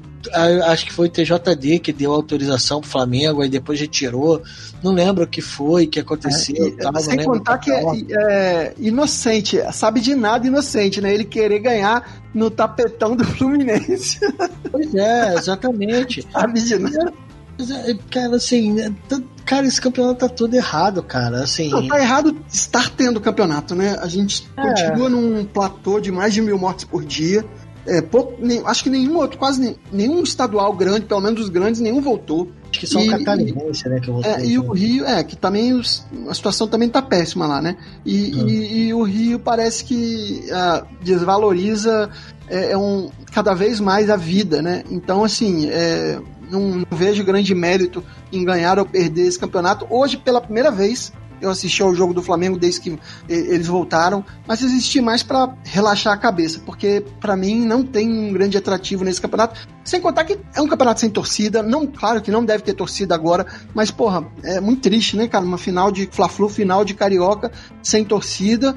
acho 0.65 0.85
que 0.85 0.93
foi 0.93 1.07
o 1.07 1.09
TJD 1.09 1.79
que 1.79 1.91
deu 1.91 2.13
autorização 2.13 2.79
pro 2.79 2.89
Flamengo, 2.89 3.41
aí 3.41 3.49
depois 3.49 3.79
retirou. 3.79 4.41
Não 4.83 4.93
lembro 4.93 5.23
o 5.23 5.27
que 5.27 5.41
foi, 5.41 5.85
o 5.85 5.87
que 5.87 5.99
aconteceu. 5.99 6.75
É, 6.79 6.83
tá, 6.83 6.99
sem 6.99 7.23
contar 7.23 7.57
que 7.57 7.71
é, 7.71 7.83
é, 8.11 8.73
inocente, 8.77 9.59
sabe 9.71 9.99
de 9.99 10.15
nada 10.15 10.47
inocente, 10.47 11.01
né? 11.01 11.13
Ele 11.13 11.25
querer 11.25 11.59
ganhar 11.59 12.21
no 12.33 12.49
tapetão 12.49 13.15
do 13.15 13.23
Fluminense. 13.23 14.19
Pois 14.71 14.93
é, 14.95 15.35
exatamente. 15.35 16.25
sabe 16.31 16.61
de 16.61 16.79
nada. 16.79 17.13
É, 17.59 17.93
cara, 18.09 18.35
assim, 18.35 18.79
é, 18.79 18.91
cara, 19.45 19.67
esse 19.67 19.79
campeonato 19.79 20.19
tá 20.19 20.29
tudo 20.29 20.55
errado, 20.55 21.03
cara. 21.03 21.43
Assim... 21.43 21.69
Não, 21.69 21.87
tá 21.87 21.99
errado 21.99 22.35
estar 22.47 22.89
tendo 22.89 23.21
campeonato, 23.21 23.75
né? 23.75 23.97
A 24.01 24.07
gente 24.07 24.47
é. 24.57 24.61
continua 24.61 25.09
num 25.09 25.45
platô 25.45 25.99
de 25.99 26.11
mais 26.11 26.33
de 26.33 26.41
mil 26.41 26.57
mortes 26.57 26.85
por 26.85 27.03
dia. 27.03 27.45
É, 27.85 28.01
pouco, 28.01 28.37
nem, 28.39 28.61
acho 28.65 28.81
que 28.81 28.89
nenhum 28.89 29.17
outro, 29.17 29.37
quase 29.37 29.59
nem, 29.59 29.75
nenhum 29.91 30.23
estadual 30.23 30.71
grande, 30.73 31.05
pelo 31.05 31.19
menos 31.19 31.41
os 31.41 31.49
grandes, 31.49 31.81
nenhum 31.81 32.01
voltou. 32.01 32.49
Acho 32.71 32.79
que 32.79 32.87
só 32.87 33.01
e, 33.01 33.07
o 33.07 33.11
Catarinense, 33.11 33.89
né? 33.89 33.99
Que 33.99 34.09
voltou, 34.09 34.31
é, 34.31 34.45
e 34.45 34.57
o 34.57 34.71
Rio, 34.71 35.05
é, 35.05 35.21
que 35.21 35.35
também 35.35 35.73
os, 35.73 36.05
a 36.29 36.33
situação 36.33 36.65
também 36.65 36.87
tá 36.87 37.01
péssima 37.01 37.45
lá, 37.45 37.61
né? 37.61 37.75
E, 38.05 38.33
hum. 38.33 38.47
e, 38.47 38.87
e 38.87 38.93
o 38.93 39.03
Rio 39.03 39.37
parece 39.37 39.83
que 39.83 40.45
uh, 40.47 40.87
desvaloriza 41.03 42.09
é, 42.47 42.71
é, 42.71 42.77
um, 42.77 43.09
cada 43.33 43.53
vez 43.53 43.81
mais 43.81 44.09
a 44.09 44.15
vida, 44.15 44.61
né? 44.61 44.83
Então, 44.89 45.23
assim, 45.23 45.67
é, 45.67 46.19
não, 46.49 46.61
não 46.77 46.97
vejo 46.97 47.23
grande 47.23 47.53
mérito 47.53 48.03
em 48.31 48.43
ganhar 48.43 48.79
ou 48.79 48.85
perder 48.85 49.27
esse 49.27 49.39
campeonato. 49.39 49.85
Hoje, 49.89 50.17
pela 50.17 50.41
primeira 50.41 50.71
vez, 50.71 51.11
eu 51.43 51.49
assisti 51.49 51.83
ao 51.83 51.93
jogo 51.93 52.13
do 52.13 52.23
Flamengo 52.23 52.57
desde 52.57 52.79
que 52.79 52.99
eles 53.27 53.67
voltaram, 53.67 54.23
mas 54.47 54.63
assisti 54.63 55.01
mais 55.01 55.21
para 55.21 55.53
relaxar 55.65 56.13
a 56.13 56.17
cabeça, 56.17 56.61
porque 56.65 57.03
para 57.19 57.35
mim 57.35 57.65
não 57.65 57.83
tem 57.83 58.09
um 58.09 58.31
grande 58.31 58.57
atrativo 58.57 59.03
nesse 59.03 59.19
campeonato. 59.19 59.59
Sem 59.83 59.99
contar 59.99 60.23
que 60.23 60.39
é 60.55 60.61
um 60.61 60.67
campeonato 60.67 61.01
sem 61.01 61.09
torcida, 61.09 61.61
não, 61.61 61.85
claro 61.85 62.21
que 62.21 62.31
não 62.31 62.45
deve 62.45 62.63
ter 62.63 62.73
torcida 62.73 63.13
agora, 63.13 63.45
mas 63.73 63.91
porra, 63.91 64.25
é 64.41 64.61
muito 64.61 64.83
triste, 64.83 65.17
né, 65.17 65.27
cara? 65.27 65.43
Uma 65.43 65.57
final 65.57 65.91
de 65.91 66.07
Fla-Flu, 66.09 66.47
final 66.47 66.85
de 66.85 66.93
Carioca 66.93 67.51
sem 67.81 68.05
torcida. 68.05 68.75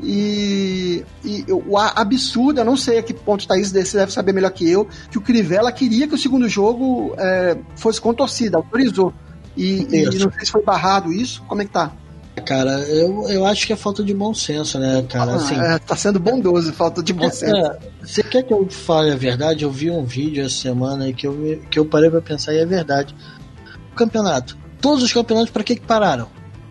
E, 0.00 1.04
e, 1.24 1.44
o 1.48 1.76
absurdo, 1.76 2.60
eu 2.60 2.64
não 2.64 2.76
sei 2.76 2.98
a 2.98 3.02
que 3.02 3.12
ponto 3.12 3.40
está 3.40 3.56
isso, 3.56 3.72
você 3.74 3.98
deve 3.98 4.12
saber 4.12 4.32
melhor 4.32 4.50
que 4.50 4.68
eu, 4.68 4.88
que 5.10 5.18
o 5.18 5.20
Crivella 5.20 5.72
queria 5.72 6.06
que 6.06 6.14
o 6.14 6.18
segundo 6.18 6.48
jogo 6.48 7.14
é, 7.18 7.56
fosse 7.76 8.00
com 8.00 8.14
torcida, 8.14 8.58
autorizou. 8.58 9.12
E, 9.56 9.86
e, 9.90 10.04
não 10.18 10.32
sei 10.32 10.44
se 10.44 10.52
foi 10.52 10.62
barrado 10.62 11.12
isso, 11.12 11.42
como 11.48 11.62
é 11.62 11.64
que 11.64 11.72
tá? 11.72 11.92
Cara, 12.46 12.78
eu, 12.82 13.28
eu 13.28 13.44
acho 13.44 13.66
que 13.66 13.72
é 13.72 13.76
falta 13.76 14.02
de 14.04 14.14
bom 14.14 14.32
senso, 14.32 14.78
né, 14.78 15.04
cara? 15.08 15.34
Assim, 15.34 15.56
é, 15.56 15.78
tá 15.78 15.96
sendo 15.96 16.20
bondoso, 16.20 16.72
falta 16.72 17.02
de 17.02 17.12
bom 17.12 17.26
é, 17.26 17.30
senso. 17.30 17.56
É, 17.56 17.78
você 18.00 18.22
quer 18.22 18.44
que 18.44 18.52
eu 18.52 18.68
fale 18.70 19.10
a 19.10 19.16
verdade? 19.16 19.64
Eu 19.64 19.70
vi 19.70 19.90
um 19.90 20.04
vídeo 20.04 20.44
essa 20.44 20.54
semana 20.54 21.12
que 21.12 21.26
eu, 21.26 21.60
que 21.68 21.78
eu 21.78 21.84
parei 21.84 22.08
pra 22.08 22.20
pensar 22.20 22.54
e 22.54 22.58
é 22.58 22.66
verdade. 22.66 23.14
O 23.92 23.96
campeonato. 23.96 24.56
Todos 24.80 25.02
os 25.02 25.12
campeonatos, 25.12 25.50
para 25.50 25.64
que, 25.64 25.74
que 25.74 25.84
pararam? 25.84 26.28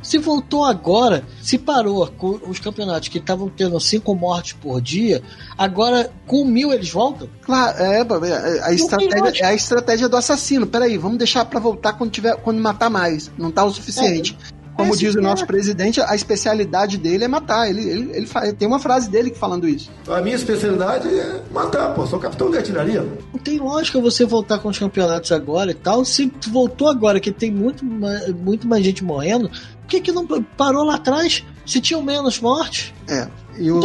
Se 0.08 0.17
voltou 0.17 0.63
agora, 0.63 1.26
se 1.41 1.58
parou 1.58 2.08
com 2.08 2.39
os 2.48 2.60
campeonatos 2.60 3.10
que 3.10 3.17
estavam 3.17 3.50
tendo 3.50 3.78
cinco 3.78 4.15
mortes 4.15 4.54
por 4.54 4.80
dia, 4.80 5.22
agora 5.58 6.10
com 6.26 6.46
mil 6.46 6.72
eles 6.72 6.89
voltam? 6.89 7.28
Claro, 7.41 7.78
é, 7.78 8.00
é 8.00 8.63
a, 8.63 8.72
estratégia, 8.72 9.43
é 9.43 9.46
a 9.48 9.54
estratégia 9.54 10.08
do 10.08 10.15
assassino. 10.15 10.65
Peraí, 10.65 10.98
vamos 10.98 11.17
deixar 11.17 11.43
para 11.43 11.60
voltar 11.60 11.91
quando, 11.91 12.10
tiver, 12.10 12.38
quando 12.38 12.62
matar 12.62 12.89
mais. 12.89 13.30
Não 13.38 13.52
tá 13.52 13.65
o 13.65 13.70
suficiente. 13.70 14.38
É, 14.41 14.58
como 14.78 14.96
diz 14.96 15.15
o 15.15 15.22
nosso 15.22 15.46
presidente, 15.46 16.00
a 16.00 16.15
especialidade 16.15 16.98
dele 16.98 17.24
é 17.24 17.28
matar. 17.28 17.67
Ele, 17.67 17.82
ele, 17.82 18.12
ele, 18.13 18.28
faz, 18.28 18.54
tem 18.54 18.67
uma 18.67 18.80
frase 18.80 19.10
dele 19.10 19.34
falando 19.34 19.67
isso. 19.67 19.91
A 20.08 20.22
minha 20.22 20.36
especialidade 20.36 21.08
é 21.10 21.41
matar, 21.52 21.93
pô. 21.96 22.06
Sou 22.06 22.20
capitão 22.20 22.52
de 22.52 22.58
artilharia. 22.58 23.02
Não 23.34 23.39
tem 23.39 23.58
lógica 23.58 24.00
você 24.00 24.24
voltar 24.24 24.60
com 24.60 24.70
os 24.70 24.78
campeonatos 24.78 25.32
agora 25.32 25.72
e 25.72 25.74
tal. 25.74 26.06
Se 26.06 26.32
voltou 26.50 26.88
agora, 26.88 27.20
que 27.20 27.32
tem 27.32 27.52
muito, 27.52 27.84
muito 27.84 28.67
mais 28.67 28.86
gente 28.86 29.04
morrendo, 29.04 29.50
por 29.88 29.91
que, 29.91 30.02
que 30.02 30.12
não 30.12 30.28
parou 30.28 30.84
lá 30.84 30.95
atrás? 30.95 31.45
Se 31.65 31.80
tinham 31.80 32.04
menos 32.04 32.41
mortes? 32.41 32.93
É. 33.08 33.26
E 33.58 33.71
o 33.71 33.80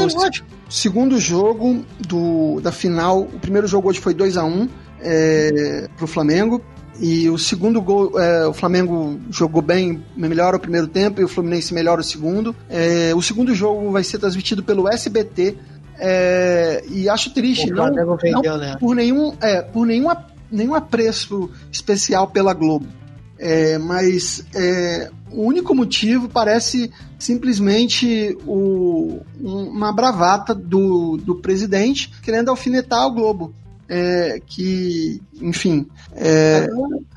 segundo 0.68 1.16
jogo 1.20 1.84
do, 2.00 2.60
da 2.60 2.72
final, 2.72 3.20
o 3.20 3.38
primeiro 3.38 3.68
jogo 3.68 3.88
hoje 3.88 4.00
foi 4.00 4.12
2 4.12 4.36
a 4.36 4.44
1 4.44 4.48
um, 4.48 4.68
é, 5.00 5.88
pro 5.96 6.08
Flamengo. 6.08 6.60
E 7.00 7.30
o 7.30 7.38
segundo 7.38 7.80
gol, 7.80 8.18
é, 8.18 8.46
o 8.48 8.52
Flamengo 8.52 9.20
jogou 9.30 9.62
bem, 9.62 10.04
melhor 10.16 10.56
o 10.56 10.58
primeiro 10.58 10.88
tempo 10.88 11.20
e 11.20 11.24
o 11.24 11.28
Fluminense 11.28 11.72
melhor 11.72 12.00
o 12.00 12.02
segundo. 12.02 12.54
É, 12.68 13.12
o 13.14 13.22
segundo 13.22 13.54
jogo 13.54 13.92
vai 13.92 14.02
ser 14.02 14.18
transmitido 14.18 14.62
pelo 14.62 14.88
SBT. 14.88 15.56
É, 15.98 16.82
e 16.90 17.08
acho 17.08 17.32
triste, 17.32 17.70
não, 17.70 17.86
vendeu, 18.16 18.52
não 18.52 18.58
né? 18.58 18.76
por 18.80 18.96
nenhum, 18.96 19.32
é, 19.40 19.62
por 19.62 19.86
nenhum, 19.86 20.08
nenhum 20.50 20.74
apreço 20.74 21.48
especial 21.70 22.26
pela 22.26 22.52
Globo. 22.52 22.86
É, 23.44 23.76
mas 23.76 24.44
é, 24.54 25.10
o 25.32 25.42
único 25.42 25.74
motivo 25.74 26.28
parece 26.28 26.92
simplesmente 27.18 28.38
o, 28.46 29.20
uma 29.40 29.92
bravata 29.92 30.54
do, 30.54 31.16
do 31.16 31.34
presidente 31.34 32.12
querendo 32.22 32.50
alfinetar 32.50 33.04
o 33.04 33.12
Globo 33.12 33.52
é, 33.88 34.40
que, 34.46 35.20
enfim, 35.40 35.88
é, 36.14 36.68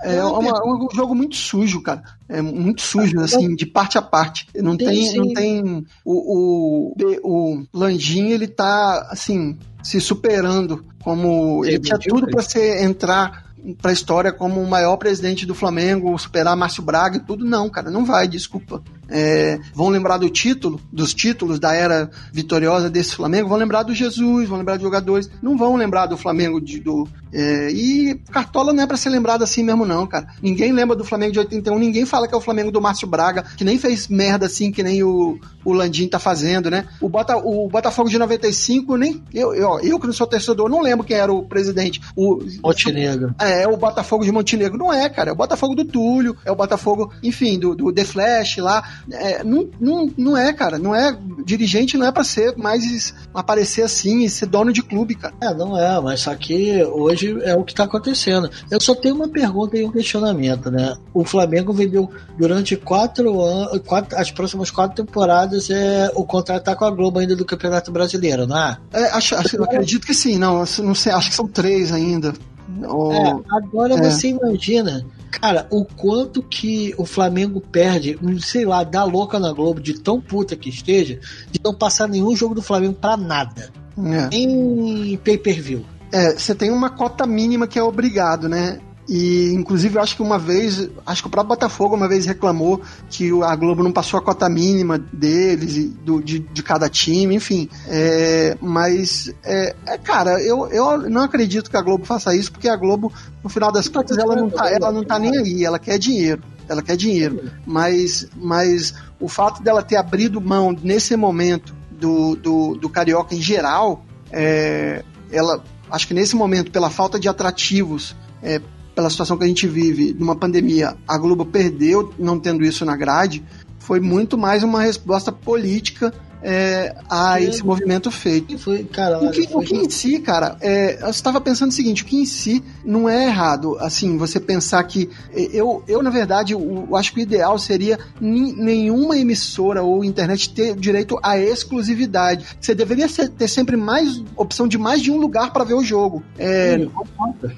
é, 0.04 0.24
uma, 0.26 0.50
é 0.50 0.64
um 0.66 0.88
jogo 0.94 1.14
muito 1.14 1.36
sujo, 1.36 1.80
cara. 1.84 2.02
É 2.28 2.42
muito 2.42 2.82
sujo, 2.82 3.20
assim, 3.20 3.56
de 3.56 3.68
parte 3.68 3.98
a 4.00 4.02
parte. 4.02 4.48
Não 4.56 4.76
tem, 4.76 5.16
não 5.16 5.32
tem 5.32 5.86
o, 6.04 6.94
o, 6.94 6.96
o 7.24 7.64
Landim, 7.72 8.30
ele 8.30 8.48
tá, 8.48 9.08
assim, 9.12 9.58
se 9.84 10.02
superando 10.02 10.84
como 11.04 11.64
ele 11.64 11.80
tinha 11.80 12.00
tudo 12.00 12.28
para 12.28 12.42
ser 12.42 12.84
entrar 12.84 13.45
para 13.74 13.92
a 13.92 13.94
história 13.94 14.32
como 14.32 14.62
o 14.62 14.70
maior 14.70 14.98
presidente 14.98 15.46
do 15.46 15.56
Flamengo, 15.56 16.18
superar 16.18 16.56
Márcio 16.56 16.84
Braga 16.84 17.18
e 17.18 17.22
tudo. 17.22 17.46
Não, 17.46 17.70
cara, 17.70 17.90
não 17.90 18.06
vai, 18.06 18.28
desculpa. 18.28 18.84
É, 19.10 19.60
vão 19.74 19.90
lembrar 19.90 20.18
do 20.18 20.30
título, 20.30 20.80
dos 20.92 21.14
títulos 21.14 21.60
da 21.60 21.74
era 21.74 22.10
vitoriosa 22.32 22.90
desse 22.90 23.16
Flamengo, 23.16 23.50
vão 23.50 23.58
lembrar 23.58 23.84
do 23.84 23.94
Jesus, 23.94 24.50
vão 24.50 24.58
lembrar 24.58 24.78
de 24.78 24.84
jogadores, 24.84 25.30
não 25.42 25.58
vão 25.58 25.76
lembrar 25.76 26.08
do 26.08 26.18
Flamengo 26.18 26.60
de, 26.60 26.80
do. 26.80 27.08
É, 27.32 27.70
e 27.72 28.16
Cartola 28.32 28.74
não 28.74 28.84
é 28.84 28.88
para 28.88 28.98
ser 28.98 29.10
lembrado 29.10 29.44
assim 29.44 29.64
mesmo, 29.64 29.86
não, 29.86 30.08
cara. 30.08 30.28
Ninguém 30.42 30.72
lembra 30.72 30.96
do 30.96 31.04
Flamengo 31.04 31.34
de 31.34 31.40
81, 31.40 31.78
ninguém 31.78 32.06
fala 32.06 32.28
que 32.28 32.34
é 32.34 32.38
o 32.38 32.42
Flamengo 32.42 32.72
do 32.72 32.82
Márcio 32.82 33.08
Braga, 33.08 33.44
que 33.58 33.64
nem 33.64 33.78
fez 33.78 34.08
merda 34.08 34.46
assim 34.46 34.72
que 34.72 34.82
nem 34.82 35.04
o, 35.04 35.38
o 35.64 35.74
Landim 35.74 36.08
tá 36.08 36.20
fazendo, 36.20 36.70
né? 36.70 36.88
O, 37.02 37.10
Bota, 37.10 37.36
o 37.38 37.68
Botafogo 37.68 38.10
de 38.10 38.18
95, 38.18 38.96
nem. 38.96 39.24
Eu, 39.34 39.54
eu, 39.54 39.80
eu 39.82 40.00
que 40.00 40.08
não 40.08 40.14
sou 40.14 40.28
torcedor, 40.28 40.70
não 40.70 40.82
lembro 40.82 41.06
quem 41.06 41.18
era 41.18 41.32
o 41.32 41.44
presidente. 41.44 42.02
O, 42.16 42.40
Montenegro. 42.64 43.36
É, 43.40 43.64
é 43.64 43.68
o 43.68 43.76
Botafogo 43.76 44.24
de 44.24 44.32
Montenegro. 44.32 44.78
Não 44.78 44.94
é, 44.94 45.10
cara. 45.10 45.32
É 45.32 45.34
o 45.34 45.36
Botafogo 45.36 45.76
do 45.76 45.84
Túlio, 45.86 46.36
é 46.46 46.52
o 46.52 46.56
Botafogo, 46.56 47.12
enfim, 47.24 47.60
do, 47.60 47.76
do 47.76 47.92
The 47.92 48.06
Flash 48.06 48.58
lá. 48.58 48.84
É, 49.12 49.44
não, 49.44 49.70
não, 49.80 50.12
não 50.18 50.38
é, 50.38 50.52
cara. 50.54 50.78
Não 50.78 50.96
é. 50.96 51.18
Dirigente 51.44 51.98
não 51.98 52.08
é 52.08 52.12
para 52.12 52.24
ser 52.24 52.56
mais 52.58 53.14
aparecer 53.34 53.84
assim 53.84 54.24
e 54.24 54.30
ser 54.30 54.48
dono 54.48 54.74
de 54.74 54.82
clube, 54.82 55.16
cara. 55.16 55.34
É, 55.42 55.54
não 55.54 55.78
é, 55.78 56.00
mas 56.02 56.22
só 56.22 56.36
que 56.36 56.84
hoje 56.84 57.38
é 57.44 57.56
o 57.56 57.64
que 57.64 57.76
tá 57.76 57.84
acontecendo. 57.84 58.50
Eu 58.70 58.80
só 58.82 58.96
tenho 58.96 59.16
uma 59.16 59.28
pergunta 59.28 59.78
e 59.78 59.84
um 59.84 59.92
questionamento, 59.92 60.72
né? 60.72 60.96
O 61.14 61.24
Flamengo 61.24 61.74
vendeu 61.74 62.10
durante 62.38 62.76
quatro 62.76 63.42
anos, 63.42 63.80
quatro, 63.86 64.18
as 64.18 64.32
próximas 64.32 64.72
quatro 64.72 65.04
temporadas, 65.04 65.70
é, 65.70 66.12
o 66.16 66.26
contrato 66.26 66.64
tá 66.64 66.76
com 66.76 66.86
a 66.86 66.92
Globo 66.92 67.20
ainda 67.20 67.36
do 67.36 67.46
Campeonato 67.46 67.92
Brasileiro, 67.92 68.48
não 68.48 68.58
é? 68.58 68.78
é 68.94 69.06
acho, 69.12 69.36
acho, 69.36 69.56
eu 69.56 69.64
acredito 69.64 70.06
que 70.06 70.14
sim, 70.14 70.38
não, 70.38 70.64
não 70.80 70.96
sei, 70.96 71.12
acho 71.12 71.30
que 71.30 71.36
são 71.36 71.48
três 71.48 71.92
ainda. 71.92 72.34
É, 72.84 73.56
agora 73.56 73.96
é. 73.96 73.98
você 73.98 74.30
imagina 74.30 75.06
Cara, 75.40 75.68
o 75.70 75.84
quanto 75.84 76.42
que 76.42 76.94
o 76.98 77.06
Flamengo 77.06 77.60
perde, 77.60 78.18
sei 78.40 78.66
lá, 78.66 78.84
dá 78.84 79.04
louca 79.04 79.40
na 79.40 79.52
Globo, 79.52 79.82
de 79.82 80.00
tão 80.00 80.22
puta 80.22 80.56
que 80.56 80.70
esteja, 80.70 81.20
de 81.52 81.60
não 81.64 81.74
passar 81.74 82.08
nenhum 82.08 82.36
jogo 82.36 82.56
do 82.56 82.62
Flamengo 82.62 82.94
pra 82.94 83.18
nada. 83.18 83.70
É. 83.98 84.36
Em 84.36 85.18
pay-per-view. 85.18 85.86
É, 86.12 86.32
você 86.32 86.56
tem 86.56 86.72
uma 86.72 86.90
cota 86.90 87.26
mínima 87.26 87.68
que 87.68 87.78
é 87.78 87.84
obrigado, 87.84 88.48
né? 88.48 88.80
E, 89.08 89.54
inclusive, 89.54 89.98
eu 89.98 90.02
acho 90.02 90.16
que 90.16 90.22
uma 90.22 90.40
vez, 90.40 90.90
acho 91.06 91.22
que 91.22 91.28
o 91.28 91.32
próprio 91.32 91.50
Botafogo 91.50 91.96
uma 91.96 92.08
vez 92.08 92.26
reclamou 92.26 92.82
que 93.10 93.32
a 93.44 93.56
Globo 93.56 93.84
não 93.84 93.92
passou 93.92 94.20
a 94.20 94.22
cota 94.22 94.50
mínima 94.50 94.98
deles, 94.98 95.78
e 95.78 95.88
do, 95.88 96.22
de, 96.22 96.40
de 96.40 96.64
cada 96.64 96.90
time, 96.90 97.36
enfim. 97.36 97.70
É, 97.88 98.58
mas, 98.60 99.32
é, 99.44 99.76
é, 99.86 99.98
cara, 99.98 100.42
eu, 100.42 100.68
eu 100.70 101.10
não 101.10 101.22
acredito 101.22 101.70
que 101.70 101.78
a 101.78 101.82
Globo 101.82 102.06
faça 102.06 102.36
isso, 102.36 102.52
porque 102.52 102.68
a 102.68 102.76
Globo, 102.76 103.14
no 103.44 103.50
final 103.50 103.72
das 103.72 103.88
contas, 103.88 104.18
ela 104.18 104.36
não 104.36 104.50
tá, 104.50 104.70
ela 104.72 104.92
não 104.92 105.04
tá 105.04 105.20
nem 105.20 105.38
aí, 105.38 105.64
ela 105.64 105.78
quer 105.78 106.00
dinheiro. 106.00 106.42
Ela 106.68 106.82
quer 106.82 106.98
dinheiro. 106.98 107.52
Mas, 107.64 108.28
mas 108.36 108.96
o 109.20 109.28
fato 109.28 109.62
dela 109.62 109.84
ter 109.84 109.98
abrido 109.98 110.42
mão 110.42 110.76
nesse 110.82 111.16
momento 111.16 111.76
do, 111.92 112.36
do, 112.36 112.76
do 112.76 112.90
Carioca 112.90 113.36
em 113.36 113.42
geral, 113.42 114.04
é, 114.32 115.04
ela 115.32 115.64
acho 115.92 116.08
que 116.08 116.14
nesse 116.14 116.36
momento, 116.36 116.72
pela 116.72 116.90
falta 116.90 117.20
de 117.20 117.30
atrativos 117.30 118.16
é, 118.42 118.60
pela 118.96 119.10
situação 119.10 119.38
que 119.38 119.44
a 119.44 119.48
gente 119.48 119.68
vive, 119.68 120.16
numa 120.18 120.36
pandemia, 120.36 120.96
a 121.06 121.18
Globo 121.18 121.46
perdeu 121.46 122.14
não 122.18 122.40
tendo 122.40 122.64
isso 122.64 122.86
na 122.86 122.96
grade, 122.96 123.44
foi 123.78 124.00
muito 124.00 124.38
mais 124.38 124.64
uma 124.64 124.82
resposta 124.82 125.32
política 125.32 126.14
é, 126.46 126.96
a 127.10 127.42
esse 127.42 127.66
movimento 127.66 128.12
feito. 128.12 128.58
Foi, 128.60 128.84
cara, 128.84 129.18
o, 129.20 129.32
que, 129.32 129.48
foi... 129.48 129.64
o 129.64 129.66
que 129.66 129.76
em 129.76 129.90
si, 129.90 130.20
cara, 130.20 130.56
é, 130.62 131.04
eu 131.04 131.10
estava 131.10 131.42
pensando 131.42 131.72
o 131.72 131.74
seguinte: 131.74 132.04
o 132.04 132.06
que 132.06 132.18
em 132.18 132.26
si 132.26 132.64
não 132.86 133.10
é 133.10 133.26
errado, 133.26 133.76
assim, 133.80 134.16
você 134.16 134.40
pensar 134.40 134.84
que. 134.84 135.10
Eu, 135.34 135.84
eu 135.88 136.04
na 136.04 136.12
verdade, 136.12 136.54
eu, 136.54 136.86
eu 136.88 136.96
acho 136.96 137.12
que 137.14 137.20
o 137.20 137.24
ideal 137.24 137.58
seria 137.58 137.98
nenhuma 138.22 139.18
emissora 139.18 139.82
ou 139.82 140.06
internet 140.06 140.54
ter 140.54 140.76
direito 140.76 141.18
à 141.24 141.40
exclusividade. 141.40 142.46
Você 142.62 142.76
deveria 142.76 143.08
ser, 143.08 143.30
ter 143.30 143.48
sempre 143.48 143.76
mais 143.76 144.24
opção 144.36 144.68
de 144.68 144.78
mais 144.78 145.02
de 145.02 145.10
um 145.10 145.18
lugar 145.18 145.52
para 145.52 145.64
ver 145.64 145.74
o 145.74 145.84
jogo. 145.84 146.24
É, 146.38 146.78
Sim, 146.78 146.92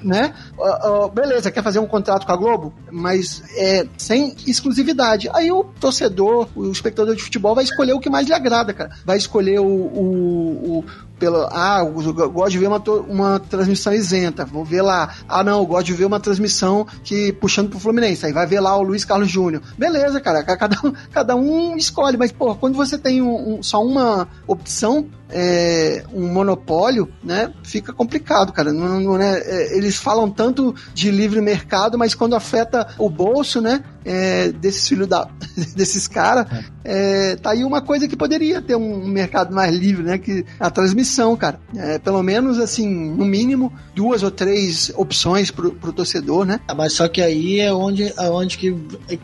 né? 0.02 0.32
Uh, 0.56 1.04
uh, 1.04 1.08
beleza, 1.10 1.50
quer 1.50 1.62
fazer 1.62 1.78
um 1.78 1.86
contrato 1.86 2.24
com 2.24 2.32
a 2.32 2.36
Globo, 2.36 2.72
mas 2.90 3.42
é, 3.54 3.86
sem 3.98 4.34
exclusividade. 4.46 5.28
Aí 5.34 5.52
o 5.52 5.64
torcedor, 5.78 6.48
o 6.56 6.70
espectador 6.70 7.14
de 7.14 7.22
futebol 7.22 7.54
vai 7.54 7.64
escolher 7.64 7.92
o 7.92 8.00
que 8.00 8.08
mais 8.08 8.26
lhe 8.26 8.32
agrada 8.32 8.77
cara. 8.78 8.90
Vai 9.04 9.16
escolher 9.16 9.60
o, 9.60 9.66
o, 9.66 10.78
o 10.78 10.84
pelo, 11.18 11.48
ah, 11.50 11.80
eu 11.80 12.30
gosto 12.30 12.52
de 12.52 12.58
ver 12.58 12.68
uma, 12.68 12.82
uma 13.08 13.38
transmissão 13.40 13.92
isenta, 13.92 14.44
vou 14.44 14.64
ver 14.64 14.82
lá. 14.82 15.14
Ah, 15.28 15.42
não, 15.42 15.58
eu 15.58 15.66
gosto 15.66 15.86
de 15.86 15.92
ver 15.92 16.04
uma 16.04 16.20
transmissão 16.20 16.86
que 17.02 17.32
puxando 17.32 17.68
pro 17.68 17.78
Fluminense, 17.78 18.24
aí 18.24 18.32
vai 18.32 18.46
ver 18.46 18.60
lá 18.60 18.76
o 18.76 18.82
Luiz 18.82 19.04
Carlos 19.04 19.28
Júnior. 19.28 19.62
Beleza, 19.76 20.20
cara, 20.20 20.42
cada, 20.44 20.76
cada 21.10 21.36
um 21.36 21.76
escolhe, 21.76 22.16
mas, 22.16 22.30
pô, 22.30 22.54
quando 22.54 22.76
você 22.76 22.96
tem 22.96 23.20
um, 23.20 23.58
um, 23.58 23.62
só 23.62 23.84
uma 23.84 24.28
opção, 24.46 25.08
é, 25.30 26.04
um 26.12 26.32
monopólio, 26.32 27.12
né, 27.22 27.52
fica 27.62 27.92
complicado, 27.92 28.52
cara. 28.52 28.72
Não, 28.72 29.00
não, 29.00 29.18
né, 29.18 29.40
eles 29.76 29.96
falam 29.96 30.30
tanto 30.30 30.74
de 30.94 31.10
livre 31.10 31.40
mercado, 31.40 31.98
mas 31.98 32.14
quando 32.14 32.34
afeta 32.34 32.88
o 32.98 33.10
bolso, 33.10 33.60
né, 33.60 33.82
é, 34.04 34.50
desses 34.52 34.88
filhos 34.88 35.06
da, 35.06 35.28
desses 35.76 36.08
caras, 36.08 36.46
é, 36.82 37.36
tá 37.36 37.50
aí 37.50 37.62
uma 37.62 37.82
coisa 37.82 38.08
que 38.08 38.16
poderia 38.16 38.62
ter 38.62 38.74
um 38.74 39.06
mercado 39.06 39.54
mais 39.54 39.74
livre, 39.74 40.02
né, 40.02 40.18
que 40.18 40.44
a 40.58 40.70
transmissão, 40.70 41.36
cara. 41.36 41.60
É, 41.76 41.98
pelo 41.98 42.22
menos, 42.22 42.58
assim, 42.58 42.88
no 42.88 43.24
mínimo, 43.24 43.72
duas 43.94 44.22
ou 44.22 44.30
três 44.30 44.90
opções 44.96 45.50
pro, 45.50 45.72
pro 45.72 45.92
torcedor, 45.92 46.44
né? 46.44 46.60
Ah, 46.66 46.74
mas 46.74 46.94
só 46.94 47.08
que 47.08 47.20
aí 47.20 47.60
é 47.60 47.72
onde, 47.72 48.12
onde 48.18 48.56
que, 48.56 48.74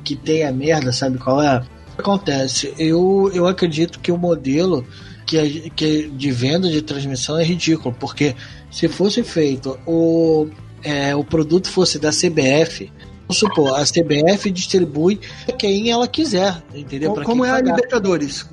que 0.05 0.17
tem 0.17 0.45
a 0.45 0.53
merda, 0.53 0.93
sabe 0.93 1.19
qual 1.19 1.43
é? 1.43 1.63
Acontece, 1.97 2.75
eu, 2.77 3.31
eu 3.33 3.47
acredito 3.47 4.01
que 4.01 4.11
o 4.11 4.19
modelo 4.19 4.85
que, 5.25 5.71
que 5.71 6.09
de 6.09 6.31
venda 6.31 6.69
de 6.69 6.83
transmissão 6.83 7.39
é 7.39 7.45
ridículo, 7.45 7.95
porque 7.99 8.35
se 8.71 8.89
fosse 8.89 9.23
feito 9.23 9.79
o, 9.87 10.49
é, 10.83 11.15
o 11.15 11.25
produto 11.25 11.69
fosse 11.69 11.99
da 11.99 12.11
CBF, 12.11 12.93
vamos 13.23 13.39
supor, 13.39 13.79
a 13.79 13.85
CBF 13.85 14.51
distribui 14.51 15.19
quem 15.59 15.91
ela 15.91 16.07
quiser, 16.07 16.63
entendeu? 16.75 17.13
Como, 17.13 17.25
como 17.25 17.45
é 17.45 17.51
a 17.51 17.61
Libertadores? 17.61 18.47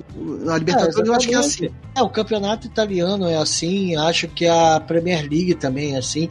A 0.48 0.58
Libertadores 0.58 0.96
é, 0.96 1.08
eu 1.08 1.14
acho 1.14 1.28
que 1.28 1.34
é 1.34 1.38
assim. 1.38 1.68
É, 1.94 2.02
o 2.02 2.08
campeonato 2.08 2.66
italiano 2.66 3.28
é 3.28 3.36
assim, 3.36 3.96
acho 3.96 4.28
que 4.28 4.46
a 4.46 4.80
Premier 4.80 5.20
League 5.20 5.54
também 5.54 5.94
é 5.94 5.98
assim. 5.98 6.30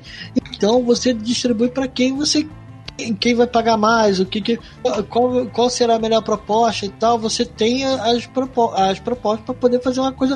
Então 0.54 0.84
você 0.84 1.14
distribui 1.14 1.70
para 1.70 1.88
quem 1.88 2.16
você 2.16 2.48
quem 3.20 3.36
vai 3.36 3.48
pagar 3.48 3.78
mais, 3.78 4.20
o 4.20 4.26
que, 4.26 4.42
que 4.42 4.60
qual, 5.10 5.46
qual 5.48 5.70
será 5.70 5.96
a 5.96 6.00
melhor 6.00 6.22
proposta 6.22 6.86
e 6.86 6.90
tal, 6.90 7.18
você 7.18 7.46
tem 7.46 7.86
as, 7.86 8.26
propo 8.26 8.72
as 8.74 9.00
propostas 9.00 9.46
para 9.46 9.56
poder 9.56 9.82
fazer 9.82 10.00
uma 10.00 10.12
coisa 10.12 10.36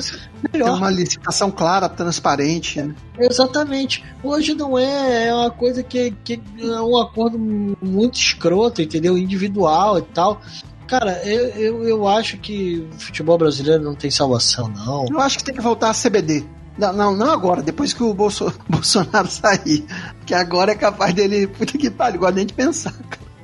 melhor. 0.52 0.76
Uma 0.76 0.90
licitação 0.90 1.50
clara, 1.50 1.88
transparente. 1.88 2.80
Né? 2.82 2.94
Exatamente. 3.18 4.04
Hoje 4.22 4.54
não 4.54 4.78
é, 4.78 5.28
é 5.28 5.34
uma 5.34 5.50
coisa 5.50 5.82
que, 5.82 6.12
que 6.24 6.40
é 6.58 6.80
um 6.80 6.98
acordo 6.98 7.38
muito 7.38 8.18
escroto, 8.18 8.82
entendeu? 8.82 9.16
Individual 9.16 9.98
e 9.98 10.02
tal. 10.02 10.40
Cara, 10.86 11.20
eu, 11.24 11.48
eu, 11.48 11.84
eu 11.84 12.08
acho 12.08 12.36
que 12.38 12.86
o 12.92 13.00
futebol 13.00 13.36
brasileiro 13.36 13.82
não 13.82 13.94
tem 13.94 14.10
salvação, 14.10 14.68
não. 14.68 15.06
Eu 15.10 15.20
acho 15.20 15.38
que 15.38 15.44
tem 15.44 15.54
que 15.54 15.60
voltar 15.60 15.90
a 15.90 15.94
CBD. 15.94 16.44
Não, 16.78 16.92
não, 16.92 17.16
não 17.16 17.30
agora, 17.30 17.62
depois 17.62 17.92
que 17.92 18.02
o 18.02 18.12
Bolso, 18.12 18.52
Bolsonaro 18.68 19.28
sair. 19.28 19.84
Que 20.24 20.34
agora 20.34 20.72
é 20.72 20.74
capaz 20.74 21.14
dele. 21.14 21.46
Puta 21.46 21.78
que 21.78 21.90
pariu, 21.90 22.20
gosta 22.20 22.34
nem 22.34 22.46
de 22.46 22.52
pensar, 22.52 22.94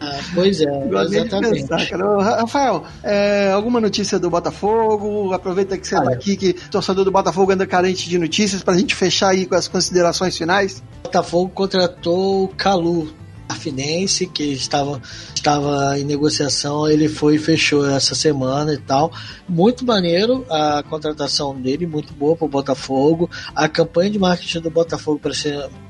Ah, 0.01 0.19
pois 0.35 0.61
é, 0.61 0.65
exatamente. 1.05 1.63
Pensar, 1.63 1.89
cara. 1.89 2.23
Rafael, 2.41 2.85
é, 3.03 3.53
alguma 3.53 3.81
notícia 3.81 4.19
do 4.19 4.29
Botafogo? 4.29 5.33
Aproveita 5.33 5.79
que 5.79 5.87
você 5.87 5.97
está 5.97 6.11
aqui, 6.13 6.37
que 6.37 6.51
o 6.51 6.71
torcedor 6.71 7.05
do 7.05 7.13
Botafogo 7.13 7.53
anda 7.53 7.67
carente 7.67 8.09
de 8.09 8.19
notícias, 8.19 8.63
para 8.63 8.75
a 8.75 8.79
gente 8.79 8.95
fechar 8.95 9.29
aí 9.29 9.47
com 9.47 9.55
as 9.55 9.69
considerações 9.69 10.37
finais. 10.37 10.83
O 11.01 11.05
Botafogo 11.05 11.51
contratou 11.55 12.45
o 12.45 12.49
Calu, 12.49 13.13
Finense, 13.55 14.27
que 14.27 14.45
estava, 14.53 15.01
estava 15.35 15.99
em 15.99 16.05
negociação, 16.05 16.89
ele 16.89 17.09
foi 17.09 17.37
e 17.37 17.39
fechou 17.39 17.87
essa 17.89 18.15
semana 18.15 18.73
e 18.75 18.79
tal. 18.79 19.13
Muito 19.49 19.85
maneiro 19.85 20.45
a 20.51 20.83
contratação 20.89 21.55
dele, 21.55 21.87
muito 21.87 22.13
boa 22.13 22.37
para 22.37 22.45
o 22.45 22.49
Botafogo. 22.49 23.31
A 23.55 23.69
campanha 23.69 24.11
de 24.11 24.19
marketing 24.19 24.61
do 24.61 24.71
Botafogo 24.71 25.21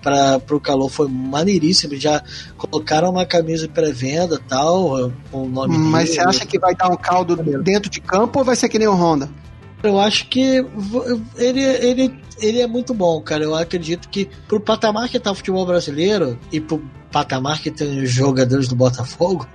para 0.02 0.40
o 0.50 0.60
calor 0.60 0.88
foi 0.88 1.08
maneiríssima. 1.08 1.96
Já 1.96 2.22
colocaram 2.56 3.10
uma 3.10 3.26
camisa 3.26 3.68
pré-venda 3.68 4.40
tal, 4.48 5.12
com 5.30 5.44
o 5.44 5.48
nome 5.48 5.76
Mas 5.78 6.10
dele. 6.10 6.14
você 6.14 6.28
acha 6.28 6.46
que 6.46 6.58
vai 6.58 6.74
dar 6.74 6.88
um 6.88 6.96
caldo 6.96 7.36
dentro 7.62 7.90
de 7.90 8.00
campo 8.00 8.38
ou 8.38 8.44
vai 8.44 8.56
ser 8.56 8.68
que 8.68 8.78
nem 8.78 8.88
o 8.88 8.94
Honda? 8.94 9.28
Eu 9.82 9.98
acho 9.98 10.28
que 10.28 10.64
ele, 11.36 11.62
ele, 11.62 12.20
ele 12.40 12.60
é 12.60 12.66
muito 12.66 12.94
bom, 12.94 13.20
cara. 13.20 13.42
Eu 13.42 13.54
acredito 13.54 14.08
que 14.08 14.28
pro 14.46 14.60
patamar 14.60 15.08
que 15.08 15.18
tá 15.18 15.32
o 15.32 15.34
futebol 15.34 15.66
brasileiro 15.66 16.38
e 16.52 16.60
pro 16.60 16.82
patamar 17.10 17.60
que 17.60 17.70
tem 17.70 18.02
os 18.02 18.10
jogadores 18.10 18.68
do 18.68 18.76
Botafogo, 18.76 19.46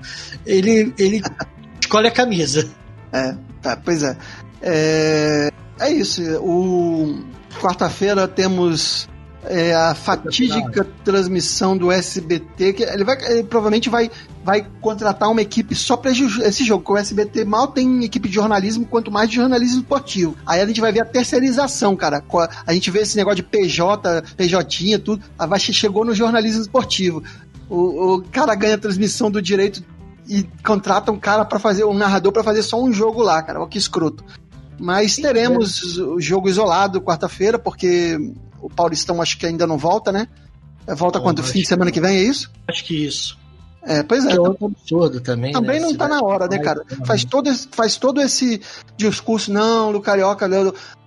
ele, 0.45 0.93
ele 0.97 1.21
escolhe 1.81 2.07
a 2.07 2.11
camisa. 2.11 2.69
É, 3.11 3.35
tá, 3.61 3.77
pois 3.77 4.03
é. 4.03 4.17
É, 4.61 5.51
é 5.79 5.91
isso. 5.91 6.21
O 6.41 7.23
quarta-feira 7.59 8.27
temos 8.27 9.07
é, 9.49 9.73
a 9.73 9.95
fatídica 9.95 10.86
transmissão 11.03 11.77
do 11.77 11.91
SBT, 11.91 12.73
que 12.73 12.83
ele, 12.83 13.03
vai, 13.03 13.17
ele 13.31 13.43
provavelmente 13.43 13.89
vai, 13.89 14.12
vai 14.43 14.65
contratar 14.81 15.29
uma 15.29 15.41
equipe 15.41 15.73
só 15.75 15.97
para 15.97 16.12
esse 16.12 16.63
jogo, 16.63 16.83
porque 16.83 16.99
o 16.99 17.01
SBT 17.01 17.45
mal 17.45 17.67
tem 17.67 18.03
equipe 18.03 18.27
de 18.27 18.36
jornalismo, 18.36 18.86
quanto 18.86 19.12
mais 19.12 19.29
de 19.29 19.36
jornalismo 19.36 19.79
esportivo. 19.79 20.36
Aí 20.45 20.62
a 20.62 20.65
gente 20.65 20.81
vai 20.81 20.91
ver 20.91 21.01
a 21.01 21.05
terceirização, 21.05 21.95
cara. 21.95 22.23
A 22.65 22.73
gente 22.73 22.91
vê 22.91 22.99
esse 22.99 23.15
negócio 23.15 23.38
de 23.38 23.43
PJ, 23.43 24.23
PJ, 24.36 24.99
tudo, 24.99 25.23
vai, 25.38 25.60
chegou 25.60 26.03
no 26.03 26.13
jornalismo 26.13 26.62
esportivo. 26.62 27.23
O, 27.69 28.15
o 28.15 28.21
cara 28.23 28.55
ganha 28.55 28.75
a 28.75 28.79
transmissão 28.79 29.31
do 29.31 29.41
direito 29.41 29.83
e 30.27 30.43
contrata 30.65 31.12
um 31.12 31.19
cara 31.19 31.45
para 31.45 31.60
fazer, 31.60 31.86
um 31.86 31.93
narrador 31.93 32.31
para 32.31 32.43
fazer 32.43 32.63
só 32.63 32.81
um 32.81 32.91
jogo 32.91 33.21
lá, 33.21 33.41
cara. 33.41 33.60
Olha 33.60 33.69
que 33.69 33.77
escroto. 33.77 34.23
Mas 34.79 35.15
teremos 35.15 35.97
o 35.97 36.19
jogo 36.19 36.47
isolado 36.47 37.01
quarta-feira, 37.01 37.57
porque 37.57 38.17
o 38.62 38.70
Paulistão 38.70 39.22
acho 39.22 39.38
que 39.38 39.46
ainda 39.46 39.67
não 39.67 39.78
volta, 39.78 40.12
né? 40.12 40.28
É, 40.86 40.96
volta 40.96 41.20
quando? 41.20 41.43
Fim 41.43 41.60
de 41.60 41.67
semana 41.67 41.91
que 41.91 42.00
vem, 42.00 42.17
é 42.17 42.24
isso? 42.24 42.50
Acho 42.67 42.84
que 42.84 43.06
isso. 43.06 43.38
É, 43.84 44.04
pois 44.04 44.26
é. 44.26 44.30
Que 44.30 44.38
é 44.38 44.39
outro 44.39 44.65
absurdo 44.65 45.22
também. 45.22 45.54
Também 45.54 45.80
né? 45.80 45.86
não 45.86 45.96
tá 45.96 46.08
na 46.08 46.22
hora, 46.22 46.48
né, 46.48 46.60
cara? 46.60 46.84
Faz 47.06 47.24
todo, 47.24 47.50
esse, 47.50 47.67
faz 47.72 47.96
todo 47.98 48.22
esse 48.22 48.62
discurso, 48.98 49.52
não, 49.52 49.91
do 49.91 50.02
Carioca, 50.02 50.48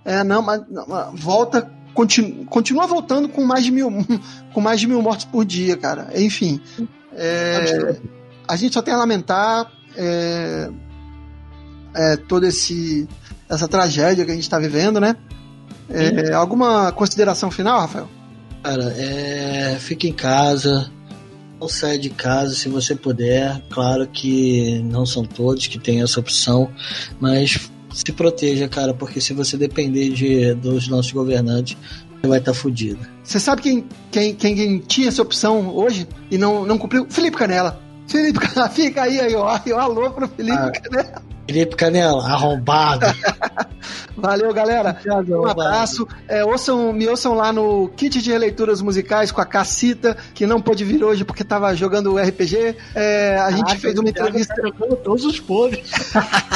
é, 0.03 0.23
não, 0.23 0.41
mas 0.41 0.63
não, 0.69 1.15
volta, 1.15 1.69
continua, 1.93 2.45
continua 2.45 2.87
voltando 2.87 3.29
com 3.29 3.43
mais 3.45 3.63
de 3.63 3.71
mil, 3.71 3.89
com 4.53 4.61
mais 4.61 4.79
de 4.79 4.87
mil 4.87 5.01
mortes 5.01 5.25
por 5.25 5.45
dia, 5.45 5.77
cara. 5.77 6.09
Enfim. 6.15 6.61
É, 7.13 7.99
a 8.47 8.55
gente 8.55 8.73
só 8.73 8.81
tem 8.81 8.93
a 8.93 8.97
lamentar 8.97 9.71
é, 9.95 10.69
é, 11.93 12.17
todo 12.17 12.45
esse 12.45 13.07
essa 13.49 13.67
tragédia 13.67 14.23
que 14.23 14.31
a 14.31 14.33
gente 14.33 14.43
está 14.43 14.57
vivendo, 14.57 14.99
né? 14.99 15.15
É, 15.93 16.33
alguma 16.33 16.91
consideração 16.91 17.51
final, 17.51 17.81
Rafael? 17.81 18.09
Cara, 18.63 18.93
é, 18.97 19.77
fica 19.79 20.07
em 20.07 20.13
casa, 20.13 20.89
não 21.59 21.67
saia 21.67 21.97
de 21.97 22.09
casa 22.09 22.55
se 22.55 22.69
você 22.69 22.95
puder. 22.95 23.61
Claro 23.69 24.07
que 24.07 24.79
não 24.83 25.05
são 25.05 25.23
todos 25.23 25.67
que 25.67 25.79
têm 25.79 26.01
essa 26.01 26.19
opção, 26.19 26.69
mas 27.19 27.69
se 27.93 28.11
proteja, 28.11 28.67
cara, 28.67 28.93
porque 28.93 29.19
se 29.19 29.33
você 29.33 29.57
depender 29.57 30.09
de, 30.09 30.53
dos 30.55 30.87
nossos 30.87 31.11
governantes, 31.11 31.77
você 32.21 32.27
vai 32.27 32.39
estar 32.39 32.51
tá 32.51 32.57
fudido. 32.57 32.99
Você 33.23 33.39
sabe 33.39 33.61
quem, 33.61 33.85
quem, 34.11 34.35
quem, 34.35 34.79
tinha 34.79 35.07
essa 35.07 35.21
opção 35.21 35.75
hoje 35.75 36.07
e 36.29 36.37
não, 36.37 36.65
não 36.65 36.77
cumpriu? 36.77 37.05
Felipe 37.09 37.37
Canela. 37.37 37.81
Felipe 38.07 38.39
Canela, 38.39 38.69
fica 38.73 39.03
aí, 39.03 39.19
aí, 39.19 39.35
ó, 39.35 39.59
alô 39.77 40.11
pro 40.11 40.27
Felipe 40.27 40.57
ah. 40.57 40.71
Canela. 40.71 41.30
Felipe 41.47 41.75
Canela, 41.75 42.23
arrombado. 42.23 43.05
Valeu, 44.15 44.53
galera. 44.53 44.99
Um 45.27 45.47
abraço. 45.47 46.07
É, 46.27 46.45
ouçam, 46.45 46.93
me 46.93 47.07
ouçam 47.07 47.33
lá 47.33 47.51
no 47.51 47.89
kit 47.89 48.21
de 48.21 48.31
releituras 48.31 48.81
musicais 48.81 49.31
com 49.31 49.41
a 49.41 49.45
Cacita, 49.45 50.15
que 50.33 50.45
não 50.45 50.61
pôde 50.61 50.83
vir 50.83 51.03
hoje 51.03 51.23
porque 51.23 51.41
estava 51.41 51.75
jogando 51.75 52.17
RPG. 52.17 52.75
É, 52.93 53.37
a 53.37 53.51
gente 53.51 53.77
fez 53.77 53.97
uma 53.97 54.09
entrevista. 54.09 54.53
Tá 54.55 54.95
todos 55.03 55.25
os 55.25 55.39
podres. 55.39 55.89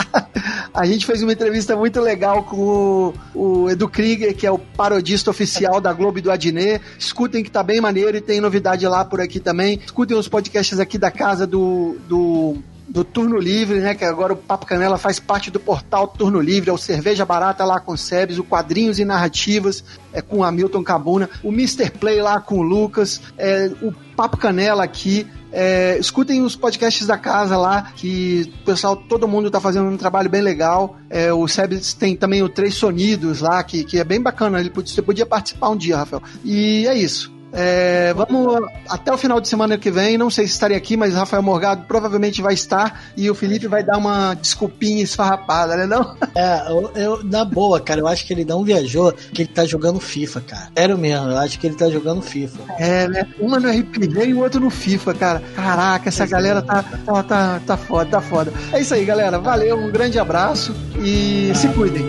a 0.74 0.86
gente 0.86 1.06
fez 1.06 1.24
uma 1.24 1.34
entrevista 1.34 1.76
muito 1.76 2.00
legal 2.00 2.43
com 2.43 2.58
o, 2.58 3.13
o, 3.34 3.69
Edu 3.69 3.89
Krieger, 3.89 4.36
que 4.36 4.45
é 4.45 4.52
o 4.52 4.60
parodista 4.60 5.32
oficial 5.32 5.82
da 5.82 5.91
Globo 5.91 6.19
e 6.19 6.21
do 6.21 6.32
Adnet. 6.32 6.82
Escutem 7.00 7.43
que 7.43 7.50
tá 7.50 7.63
bem 7.63 7.82
maneiro 7.82 8.15
e 8.17 8.21
tem 8.21 8.39
novidade 8.39 8.88
lá 8.88 9.04
por 9.04 9.19
aqui 9.19 9.39
também. 9.39 9.80
Escutem 9.84 10.17
os 10.17 10.28
podcasts 10.28 10.80
aqui 10.80 10.98
da 10.98 11.10
casa 11.10 11.48
do, 11.48 11.98
do 12.08 12.58
do 12.88 13.04
Turno 13.04 13.38
Livre, 13.38 13.80
né? 13.80 13.95
Que 13.95 14.06
agora 14.06 14.34
o 14.34 14.38
Papo 14.38 14.65
Canela 14.65 14.98
faz 14.98 15.19
parte 15.19 15.50
do 15.50 15.60
portal 15.60 16.08
Turno 16.08 16.39
Livre, 16.39 16.69
é 16.69 16.74
o 16.74 16.78
Cerveja 16.78 17.26
Barata 17.26 17.65
lá 17.65 17.80
com 17.80 17.93
o 17.93 17.98
Sebes, 17.98 18.38
o 18.38 18.43
Quadrinhos 18.43 19.00
e 19.00 19.06
Narrativas 19.06 19.84
é 20.15 20.21
com 20.21 20.38
o 20.38 20.43
Hamilton 20.43 20.82
Cabuna, 20.82 21.30
o 21.43 21.50
Mr. 21.50 21.91
Play 21.91 22.21
lá 22.21 22.39
com 22.39 22.60
o 22.60 22.62
Lucas, 22.62 23.21
é, 23.38 23.69
o 23.82 23.91
Papo 24.15 24.38
Canela 24.38 24.84
aqui. 24.84 25.28
É, 25.52 25.98
escutem 26.00 26.41
os 26.41 26.56
podcasts 26.56 27.08
da 27.08 27.17
casa 27.17 27.56
lá, 27.56 27.91
que 27.95 28.52
o 28.62 28.65
pessoal, 28.65 28.95
todo 28.95 29.28
mundo 29.28 29.50
tá 29.50 29.60
fazendo 29.60 29.89
um 29.89 29.98
trabalho 29.98 30.30
bem 30.30 30.41
legal. 30.41 30.98
É, 31.10 31.32
o 31.32 31.48
Sebes 31.48 31.93
tem 31.93 32.15
também 32.15 32.41
o 32.41 32.50
Três 32.50 32.76
Sonidos 32.76 33.41
lá, 33.41 33.63
que, 33.63 33.84
que 33.84 33.98
é 33.98 34.04
bem 34.04 34.21
bacana. 34.21 34.60
Ele, 34.60 34.69
você 34.69 35.02
podia 35.02 35.26
participar 35.26 35.69
um 35.69 35.78
dia, 35.78 35.98
Rafael. 35.98 36.21
E 36.43 36.86
é 36.88 36.98
isso. 36.98 37.35
É, 37.56 38.13
vamos 38.13 38.68
até 38.89 39.13
o 39.13 39.18
final 39.18 39.39
de 39.39 39.48
semana 39.48 39.78
que 39.78 39.89
vem. 39.89 40.18
Não 40.18 40.30
sei 40.30 40.46
se 40.46 40.54
estarei 40.54 40.76
aqui, 40.76 40.98
mas 40.98 41.15
Rafael 41.15 41.41
Morgado 41.41 41.86
provavelmente 41.88 42.41
vai 42.41 42.54
estar 42.54 43.04
e 43.15 43.30
o 43.30 43.36
Felipe 43.36 43.68
vai 43.68 43.84
dar 43.84 43.98
uma 43.98 44.34
desculpinha 44.34 45.02
esfarrapada, 45.04 45.76
né? 45.78 45.86
Não? 45.86 46.15
É, 46.36 46.70
eu, 46.70 46.91
eu, 46.96 47.24
na 47.24 47.46
boa, 47.46 47.80
cara, 47.80 48.02
eu 48.02 48.08
acho 48.08 48.26
que 48.26 48.34
ele 48.34 48.44
não 48.44 48.63
viajou, 48.63 49.13
que 49.13 49.44
ele 49.44 49.50
tá 49.50 49.65
jogando 49.65 50.00
FIFA, 50.00 50.41
cara. 50.41 50.68
Sério 50.78 50.98
mesmo, 50.98 51.30
eu 51.30 51.38
acho 51.38 51.58
que 51.58 51.65
ele 51.65 51.76
tá 51.76 51.89
jogando 51.89 52.22
FIFA. 52.22 52.60
É, 52.78 53.08
né? 53.08 53.28
Uma 53.39 53.60
no 53.60 53.70
RPG 53.70 54.26
e 54.28 54.34
o 54.34 54.39
outro 54.39 54.60
no 54.60 54.70
FIFA, 54.70 55.13
cara. 55.13 55.41
Caraca, 55.56 56.10
essa 56.10 56.26
galera 56.26 56.62
tá, 56.62 56.84
tá, 56.84 57.24
tá, 57.24 57.62
tá 57.65 57.78
foda, 57.78 58.10
tá 58.10 58.22
foda. 58.22 58.54
É 58.74 58.82
isso 58.82 58.94
aí, 58.94 59.06
galera. 59.06 59.39
Valeu, 59.39 59.78
um 59.78 59.91
grande 59.91 60.20
abraço 60.20 60.76
e 61.00 61.52
se 61.56 61.68
cuidem. 61.70 62.06